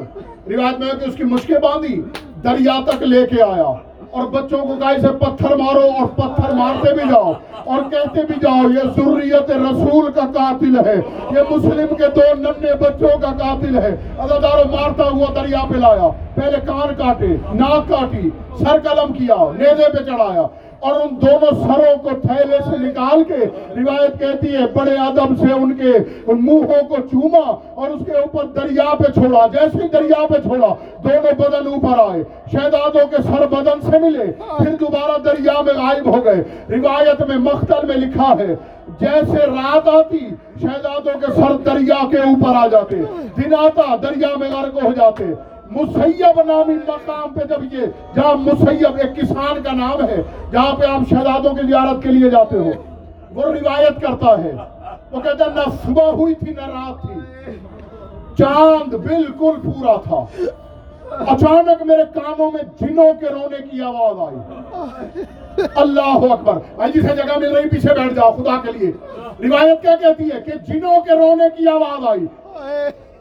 روایت 0.50 0.80
میں 0.80 0.94
کہ 1.00 1.10
اس 1.10 1.16
کی 1.16 1.24
مشکیں 1.24 1.60
باندھی، 1.64 2.02
دریا 2.44 2.82
تک 2.86 3.04
لے 3.04 3.28
کے 3.28 3.42
آیا۔ 3.42 3.89
اور 4.12 4.24
بچوں 4.24 4.58
کو 4.58 4.76
کہا 4.80 4.92
سے 5.02 5.08
پتھر 5.08 5.56
مارو 5.56 5.82
اور 6.00 6.08
پتھر 6.08 6.54
مارتے 6.54 6.94
بھی 6.94 7.10
جاؤ 7.10 7.34
اور 7.66 7.82
کہتے 7.92 8.22
بھی 8.28 8.36
جاؤ، 8.42 8.70
یہ 8.70 8.90
ضروریت 8.96 9.52
رسول 9.52 10.12
کا 10.12 10.26
قاتل 10.36 10.78
ہے۔ 10.86 10.96
یہ 11.32 11.42
مسلم 11.50 11.96
کے 11.96 12.08
دو 12.16 12.22
ننے 12.38 12.74
بچوں 12.80 13.18
کا 13.22 13.32
قاتل 13.40 13.78
ہے۔ 13.78 13.96
ازادارو 14.18 14.64
مارتا 14.72 15.10
ہوا 15.10 15.28
دریا 15.36 15.60
پہ 15.70 15.78
لایا 15.78 16.10
پہلے 16.36 16.58
کان 16.66 16.96
کاٹے، 16.98 17.36
ناک 17.54 17.90
کاٹی، 17.90 18.30
سر 18.60 18.80
قلم 18.84 19.14
کیا، 19.14 19.36
نیزے 19.58 19.92
پہ 19.92 20.04
چڑھایا۔ 20.04 20.48
اور 20.80 21.00
ان 21.02 21.16
دونوں 21.22 21.52
سروں 21.62 21.96
کو 22.04 22.10
تھیلے 22.22 22.58
سے 22.66 22.78
نکال 22.80 23.24
کے 23.24 23.46
روایت 23.78 24.20
کہتی 24.20 24.56
ہے، 24.56 24.66
بڑے 24.74 24.96
آدم 25.06 25.36
سے 25.36 25.52
ان 25.54 25.74
کے 25.78 25.92
موہوں 26.28 26.82
کو 26.90 26.96
چوما 27.12 27.46
اور 27.74 27.90
اس 27.90 28.06
کے 28.06 28.14
اوپر 28.18 28.46
دریا 28.56 28.94
پہ 29.00 29.12
چھوڑا، 29.12 29.46
جیسے 29.54 29.88
دریا 29.94 30.26
پہ 30.30 30.40
چھوڑا، 30.44 30.74
دونوں 31.04 31.34
بدن 31.40 31.68
اوپر 31.68 32.00
آئے۔ 32.00 32.24
شہدادوں 32.52 33.06
کے 33.12 33.22
سر 33.24 33.46
بدن 33.52 33.82
سے 33.82 34.00
ملے، 34.00 34.32
پھر 34.58 34.76
دوبارہ 34.80 35.18
دریا 35.26 35.62
میں 35.66 35.74
غائب 35.74 36.08
ہو 36.16 36.24
گئے۔ 36.26 36.44
روایت 36.70 37.22
میں 37.30 37.38
مختل 37.50 37.86
میں 37.88 37.98
لکھا 37.98 38.34
ہے، 38.40 38.56
جیسے 39.00 39.46
رات 39.46 39.88
آتی 39.96 40.26
شہدادوں 40.62 41.20
کے 41.22 41.32
سر 41.36 41.56
دریا 41.66 42.02
کے 42.12 42.18
اوپر 42.30 42.56
آ 42.56 42.68
جاتے، 42.72 43.02
دن 43.38 43.54
آتا، 43.60 43.96
دریا 44.04 44.36
میں 44.40 44.50
غرق 44.52 44.84
ہو 44.84 44.94
جاتے۔ 44.94 45.34
مسیب 45.70 46.42
نامی 46.42 46.74
مقام 46.74 47.34
پہ 47.34 47.48
جب 47.48 47.74
یہ 47.74 47.86
جہاں 48.16 48.36
مسیب 48.36 48.98
ایک 48.98 49.16
کسان 49.16 49.64
کا 49.64 49.72
نام 49.72 50.04
ہے، 50.10 50.24
جہاں 50.52 50.76
پہ 50.76 50.86
آپ 50.86 51.00
شہزادوں 51.10 51.54
کی 51.54 51.68
زیارت 51.68 52.04
کے 52.04 52.10
لیے 52.10 52.30
جاتے 52.30 52.58
ہو، 52.58 52.70
وہ 53.34 53.44
روایت 53.44 54.02
کرتا 54.02 54.44
ہے۔ 54.44 54.52
وہ 55.12 55.20
کہتا 55.20 55.46
ہے، 55.46 55.50
نہ 55.56 55.60
صبح 55.86 56.12
ہوئی 56.12 56.34
تھی، 56.34 56.54
نہ 56.54 56.66
رات 56.66 57.02
تھی۔ 57.02 57.52
چاند 58.38 58.94
بالکل 58.94 59.56
پورا 59.64 59.98
تھا۔ 60.04 60.26
اچانک 61.28 61.84
میرے 61.86 62.04
کانوں 62.14 62.52
میں 62.52 62.64
جنوں 62.82 63.14
کے 63.20 63.26
رونے 63.26 63.68
کی 63.72 63.82
آواز 63.82 64.16
آئی۔ 64.20 64.62
اللہ 65.76 66.34
اکبر۔ 66.34 66.54
بھائی 66.76 66.92
جسے 66.92 67.16
جگہ 67.16 67.40
مل 67.40 67.58
رہی، 67.58 67.70
پیچھے 67.70 68.00
بیٹھ 68.00 68.14
جاؤ، 68.14 68.32
خدا 68.32 68.62
کے 68.64 68.80
لیے۔ 68.80 68.92
روایت 69.40 69.82
کیا 69.82 69.96
کہتی 69.96 70.24
ہے 70.24 70.42
کہ 70.42 70.74
جنوں 70.74 71.02
کے 71.02 71.12
رونے 71.12 71.44
کی 71.58 71.68
آواز 71.68 72.08
آئی۔ 72.08 72.26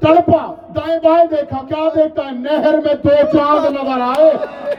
تڑپا 0.03 0.45
دائیں 0.75 0.99
بائیں 1.03 1.25
دیکھا 1.27 1.61
کیا 1.69 1.89
دیکھتا 1.95 2.25
ہے 2.25 2.33
نہر 2.33 2.75
میں 2.85 2.95
دو 3.05 3.15
چاند 3.33 3.65
نظر 3.73 4.01
آئے 4.03 4.31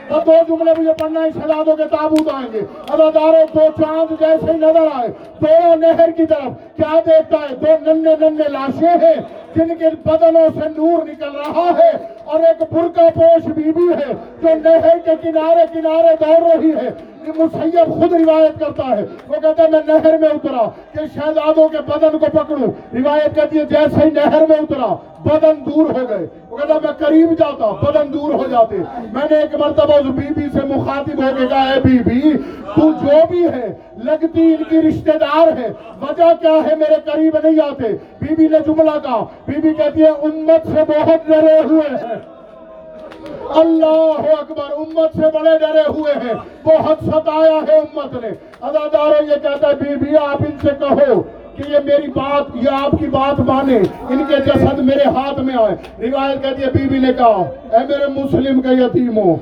اور 0.08 0.22
دو 0.26 0.36
جملے 0.48 0.74
مجھے 0.78 0.92
پڑھنا 0.98 1.22
ہے 1.22 1.30
شہزادوں 1.32 1.76
کے 1.76 1.88
تابوت 1.90 2.32
آئیں 2.34 2.52
گے 2.52 2.60
اداداروں 2.88 3.44
دو 3.54 3.66
چاند 3.78 4.12
جیسے 4.20 4.52
ہی 4.52 4.56
نظر 4.58 4.88
آئے 4.92 5.08
دو 5.40 5.74
نہر 5.76 6.10
کی 6.16 6.26
طرف 6.26 6.52
کیا 6.76 7.00
دیکھتا 7.06 7.40
ہے 7.40 7.56
دو 7.56 7.76
ننے 7.84 8.14
ننے 8.20 8.48
لاشیں 8.48 8.96
ہیں 8.96 9.14
جن 9.56 9.74
کے 9.78 9.90
بدنوں 10.04 10.48
سے 10.54 10.68
نور 10.70 11.06
نکل 11.06 11.36
رہا 11.36 11.68
ہے 11.78 11.90
اور 12.24 12.40
ایک 12.48 12.62
برکہ 12.72 13.08
پوش 13.14 13.46
بیوی 13.52 13.92
ہے 13.92 14.12
جو 14.42 14.54
نہر 14.58 14.98
کے 15.04 15.16
کنارے 15.22 15.66
کنارے 15.72 16.16
دوڑ 16.20 16.40
رہی 16.44 16.74
ہے 16.76 16.90
مسیب 17.28 17.94
خود 17.94 18.12
روایت 18.12 18.60
کرتا 18.60 18.96
ہے۔ 18.96 19.06
وہ 19.28 19.34
کہتا 19.42 19.62
ہے، 19.62 19.68
میں 19.68 19.80
نہر 19.86 20.18
میں 20.18 20.28
اترا 20.28 20.68
کہ 20.92 21.06
شہزادوں 21.14 21.68
کے 21.68 21.78
بدن 21.78 22.18
کو 22.18 22.26
پکڑوں۔ 22.38 22.96
روایت 22.96 23.34
کہتی 23.34 23.58
ہے، 23.58 23.64
جیسے 23.64 24.00
ہی 24.04 24.10
نہر 24.10 24.44
میں 24.48 24.56
اترا، 24.56 24.94
بدن 25.24 25.64
دور 25.66 25.90
ہو 25.90 26.10
گئے۔ 26.10 26.26
وہ 26.50 26.56
کہتا 26.56 26.74
ہے، 26.74 26.78
میں 26.82 26.92
قریب 26.92 27.30
جاتا، 27.38 27.70
بدن 27.70 28.12
دور 28.12 28.34
ہو 28.34 28.44
جاتے۔ 28.50 28.76
میں 29.12 29.26
نے 29.30 29.36
ایک 29.36 29.54
مرتبہ 29.54 29.94
اس 29.94 30.04
بی 30.04 30.34
بی 30.36 30.58
سے 30.58 30.66
مخاطب 30.66 31.22
ہو 31.22 31.30
کے 31.38 31.46
کہا 31.46 31.74
ہے 31.74 31.80
بی 31.80 31.98
بی 31.98 32.32
تو 32.76 32.92
جو 32.92 33.26
بھی 33.30 33.44
ہے، 33.44 33.72
لگتی 34.04 34.54
ان 34.58 34.64
کی 34.68 34.88
رشتہ 34.88 35.18
دار 35.18 35.58
ہے۔ 35.58 35.72
وجہ 36.00 36.32
کیا 36.40 36.52
ہے؟ 36.52 36.74
میرے 36.74 36.94
قریب 37.04 37.36
نہیں 37.42 37.62
آتے۔ 37.66 37.88
بی 38.20 38.34
بی 38.34 38.48
نے 38.48 38.58
جملہ 38.66 38.98
کہا۔ 39.02 39.24
بی 39.46 39.60
بی 39.60 39.74
کہتی 39.74 40.02
ہے، 40.02 40.08
امت 40.08 40.66
سے 40.66 40.80
بہت 40.88 41.26
ڈرے 41.26 41.58
ہوئے 41.64 41.94
ہیں۔ 41.94 42.39
اللہ 43.54 44.32
اکبر، 44.38 44.72
امت 44.76 45.16
سے 45.16 45.38
بڑے 45.38 45.58
ڈرے 45.58 45.82
ہوئے 45.88 46.12
ہیں۔ 46.12 46.34
بہت 46.64 46.98
ستایا 47.06 47.60
ہے 47.68 47.78
امت 47.78 48.24
نے۔ 48.24 48.30
اداداروں 48.60 49.26
یہ 49.26 49.36
کہتا 49.42 49.68
ہے، 49.68 49.74
بی 49.74 49.96
بی، 49.96 50.16
آپ 50.16 50.42
ان 50.42 50.58
سے 50.62 50.68
کہو 50.78 51.22
کہ 51.56 51.62
یہ 51.68 51.78
میری 51.84 52.08
بات، 52.08 52.44
یہ 52.54 52.68
آپ 52.72 52.90
کی 52.98 53.06
بات 53.06 53.40
مانے۔ 53.40 53.76
ان 54.08 54.24
کے 54.28 54.36
جسد 54.46 54.78
میرے 54.78 55.08
ہاتھ 55.08 55.40
میں 55.40 55.54
آئے۔ 55.58 56.06
روایت 56.08 56.42
کہتی 56.42 56.62
ہے، 56.62 56.70
بی 56.70 56.88
بی 56.88 56.98
نے 56.98 57.12
کہا، 57.12 57.42
اے 57.72 57.86
میرے 57.88 58.06
مسلم 58.06 58.60
کے 58.60 58.68
یتیموں 58.68 59.36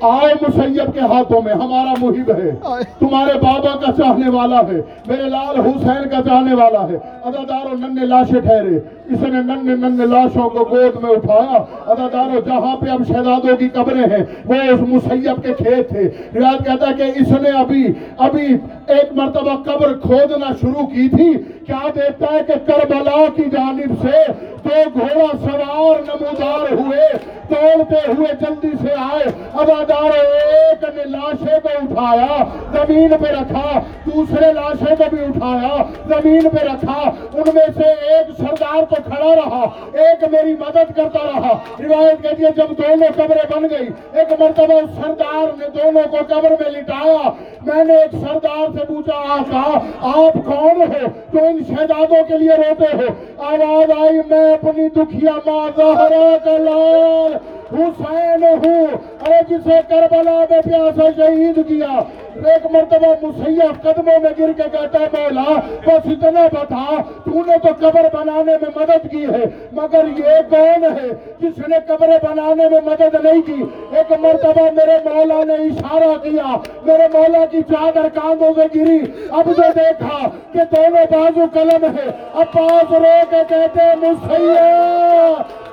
آئے 0.00 0.34
مسیب 0.42 0.94
کے 0.94 1.00
ہاتھوں 1.00 1.42
میں 1.42 1.54
ہمارا 1.54 1.94
محب 1.98 2.30
ہے۔ 2.30 2.50
تمہارے 2.98 3.38
بابا 3.38 3.76
کا 3.76 3.92
چاہنے 3.92 4.30
والا 4.30 4.60
ہے 4.60 4.80
میرے 5.06 5.22
لال 5.22 5.60
حسین 5.60 6.08
کا 6.08 6.22
چاہنے 6.26 6.54
والا 6.54 6.88
ہے۔ 6.88 6.96
ادادارو 7.24 7.76
نن 7.76 8.08
لاشے 8.08 8.40
ٹھہرے۔ 8.40 8.78
اس 9.12 9.22
نے 9.22 9.42
نن 9.42 9.80
نن 9.80 10.10
لاشوں 10.10 10.50
کو 10.50 10.64
گود 10.70 11.02
میں 11.02 11.10
اٹھایا۔ 11.10 11.64
ادادارو 11.86 12.40
جہاں 12.40 12.76
پہ 12.76 12.90
اب 12.90 13.02
شہدادوں 13.08 13.56
کی 13.56 13.68
قبریں 13.68 14.02
ہیں 14.02 14.24
وہ 14.44 14.54
اس 14.54 14.80
مسیب 14.80 15.42
کے 15.42 15.52
کھیت 15.54 15.88
تھے۔ 15.88 16.10
ریاض 16.34 16.64
کہتا 16.64 16.88
ہے 16.88 16.94
کہ 16.94 17.02
اس 17.02 17.28
نے 17.40 17.50
ابھی 17.50 17.92
ابھی 18.18 18.46
ایک 18.86 19.12
مرتبہ 19.12 19.56
قبر 19.64 19.92
کھودنا 19.92 20.46
شروع 20.60 20.86
کی 20.86 21.08
تھی۔ 21.08 21.32
کیا 21.68 21.88
دیتا 21.94 22.26
ہے 22.32 22.40
کہ 22.46 22.52
کربلا 22.66 23.24
کی 23.36 23.42
جانب 23.42 23.92
سے 24.02 24.32
دو 24.64 24.98
گھوڑا 24.98 25.36
سوار 25.36 26.00
نمودار 26.00 26.72
ہوئے 26.72 27.08
توڑتے 27.48 28.12
ہوئے 28.18 28.32
جلدی 28.40 28.76
سے 28.82 28.92
آئے۔ 28.92 29.24
اب 29.52 29.70
آدار 29.70 30.10
ایک 30.34 30.96
نے 30.96 31.04
لاشے 31.04 31.56
کو 31.62 31.68
اٹھایا، 31.82 32.44
زمین 32.72 33.08
پہ 33.08 33.30
رکھا۔ 33.30 33.80
دوسرے 34.06 34.52
لاشے 34.52 34.96
کو 34.96 35.16
بھی 35.16 35.24
اٹھایا، 35.24 35.82
زمین 36.06 36.48
پہ 36.48 36.64
رکھا۔ 36.64 37.10
ان 37.34 37.50
میں 37.54 37.66
سے 37.76 37.88
ایک 37.88 38.36
سردار 38.38 38.94
تو 38.94 38.96
کھڑا 39.04 39.34
رہا، 39.36 39.64
ایک 39.92 40.24
میری 40.24 40.52
مدد 40.52 40.96
کرتا 40.96 41.18
رہا۔ 41.24 41.58
روایت 41.80 42.22
کہتی 42.22 42.44
ہے، 42.44 42.50
جب 42.56 42.70
دونوں 42.70 43.08
قبریں 43.16 43.56
بن 43.56 43.62
گئی 43.70 43.88
ایک 44.12 44.40
مرتبہ 44.40 44.74
اس 44.74 44.90
سردار 44.90 45.58
نے 45.58 45.66
دونوں 45.68 46.08
کو 46.10 46.16
قبر 46.28 46.50
میں 46.50 46.70
لٹایا۔ 46.70 47.30
میں 47.62 47.84
نے 47.84 47.96
ایک 47.96 48.10
سردار 48.12 48.78
سے 48.78 48.84
پوچھا، 48.84 49.16
آقا، 49.16 49.78
آپ 50.00 50.32
کون 50.32 50.82
ہو؟ 50.82 51.08
تو 51.32 51.46
ان 51.46 51.57
شہدادوں 51.60 51.88
شہزادوں 51.88 52.24
کے 52.28 52.38
لیے 52.38 52.50
روتے 52.50 52.96
ہو۔ 52.96 53.42
آواز 53.44 53.90
آئی، 53.90 54.20
میں 54.30 54.54
اپنی 54.54 54.88
دکھیا 54.88 55.32
ماں 55.46 55.68
زہرا 55.76 56.36
کا 56.44 56.58
لال، 56.58 57.34
حسین 57.72 58.44
ہوں۔ 58.44 58.86
اے 59.26 59.34
جسے 59.48 59.80
کربلا 59.88 60.44
میں 60.50 60.60
پیاسا 60.64 61.08
شہید 61.16 61.56
کیا۔ 61.68 62.02
ایک 62.46 62.66
مرتبہ 62.70 63.12
مسیح 63.22 63.60
قدموں 63.82 64.18
میں 64.22 64.30
گر 64.38 64.52
کے 64.52 64.62
کہتا 64.72 64.98
ہے، 64.98 65.06
مولا، 65.12 65.54
بس 65.86 66.06
اتنا 66.06 66.46
بتا، 66.52 67.02
تو 67.24 67.42
نے 67.46 67.58
تو 67.62 67.68
قبر 67.78 68.06
بنانے 68.12 68.56
میں 68.62 68.70
مدد 68.76 69.10
کی 69.10 69.24
ہے، 69.24 69.44
مگر 69.72 70.04
یہ 70.18 70.40
کون 70.50 70.84
ہے 70.84 71.08
جس 71.40 71.58
نے 71.68 71.76
قبر 71.86 72.08
بنانے 72.22 72.68
میں 72.68 72.80
مدد 72.84 73.14
نہیں 73.24 73.42
کی؟ 73.42 73.62
ایک 73.90 74.12
مرتبہ 74.20 74.70
میرے 74.70 74.98
مولا 75.04 75.44
نے 75.44 75.54
اشارہ 75.54 76.16
کیا، 76.22 76.56
میرے 76.82 77.08
مولا 77.12 77.44
کی 77.44 77.62
چادر 77.62 78.08
کاندھوں 78.14 78.52
سے 78.54 78.66
گری۔ 78.74 78.98
اب 79.30 79.46
جو 79.56 79.70
دیکھا 79.76 80.28
کہ 80.52 80.60
دونوں 80.70 81.04
بازو 81.10 81.44
قلم 81.52 81.84
ہے 81.84 82.10
اب 82.34 82.52
پاس 82.52 82.92
رو 82.92 83.16
کے 83.30 83.42
کہتے 83.48 83.84
ہیں، 83.84 83.96
مسیح! 83.96 84.60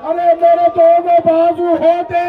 ارے، 0.04 0.34
میرے 0.42 0.68
دونوں 0.76 1.20
بازو 1.26 1.76
ہوتے 1.84 2.24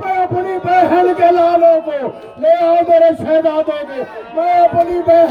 میں 0.00 0.16
اپنی 0.16 0.58
بہن 0.64 1.12
کے 1.16 1.30
لالوں 1.34 1.80
کو 1.84 1.98
لے 2.38 2.54
آؤ 2.60 2.74
میرے 2.88 3.10
شہزادوں 3.18 3.62
کو 3.62 4.04
میں 4.34 4.52
اپنی 4.54 5.00
بہن 5.06 5.28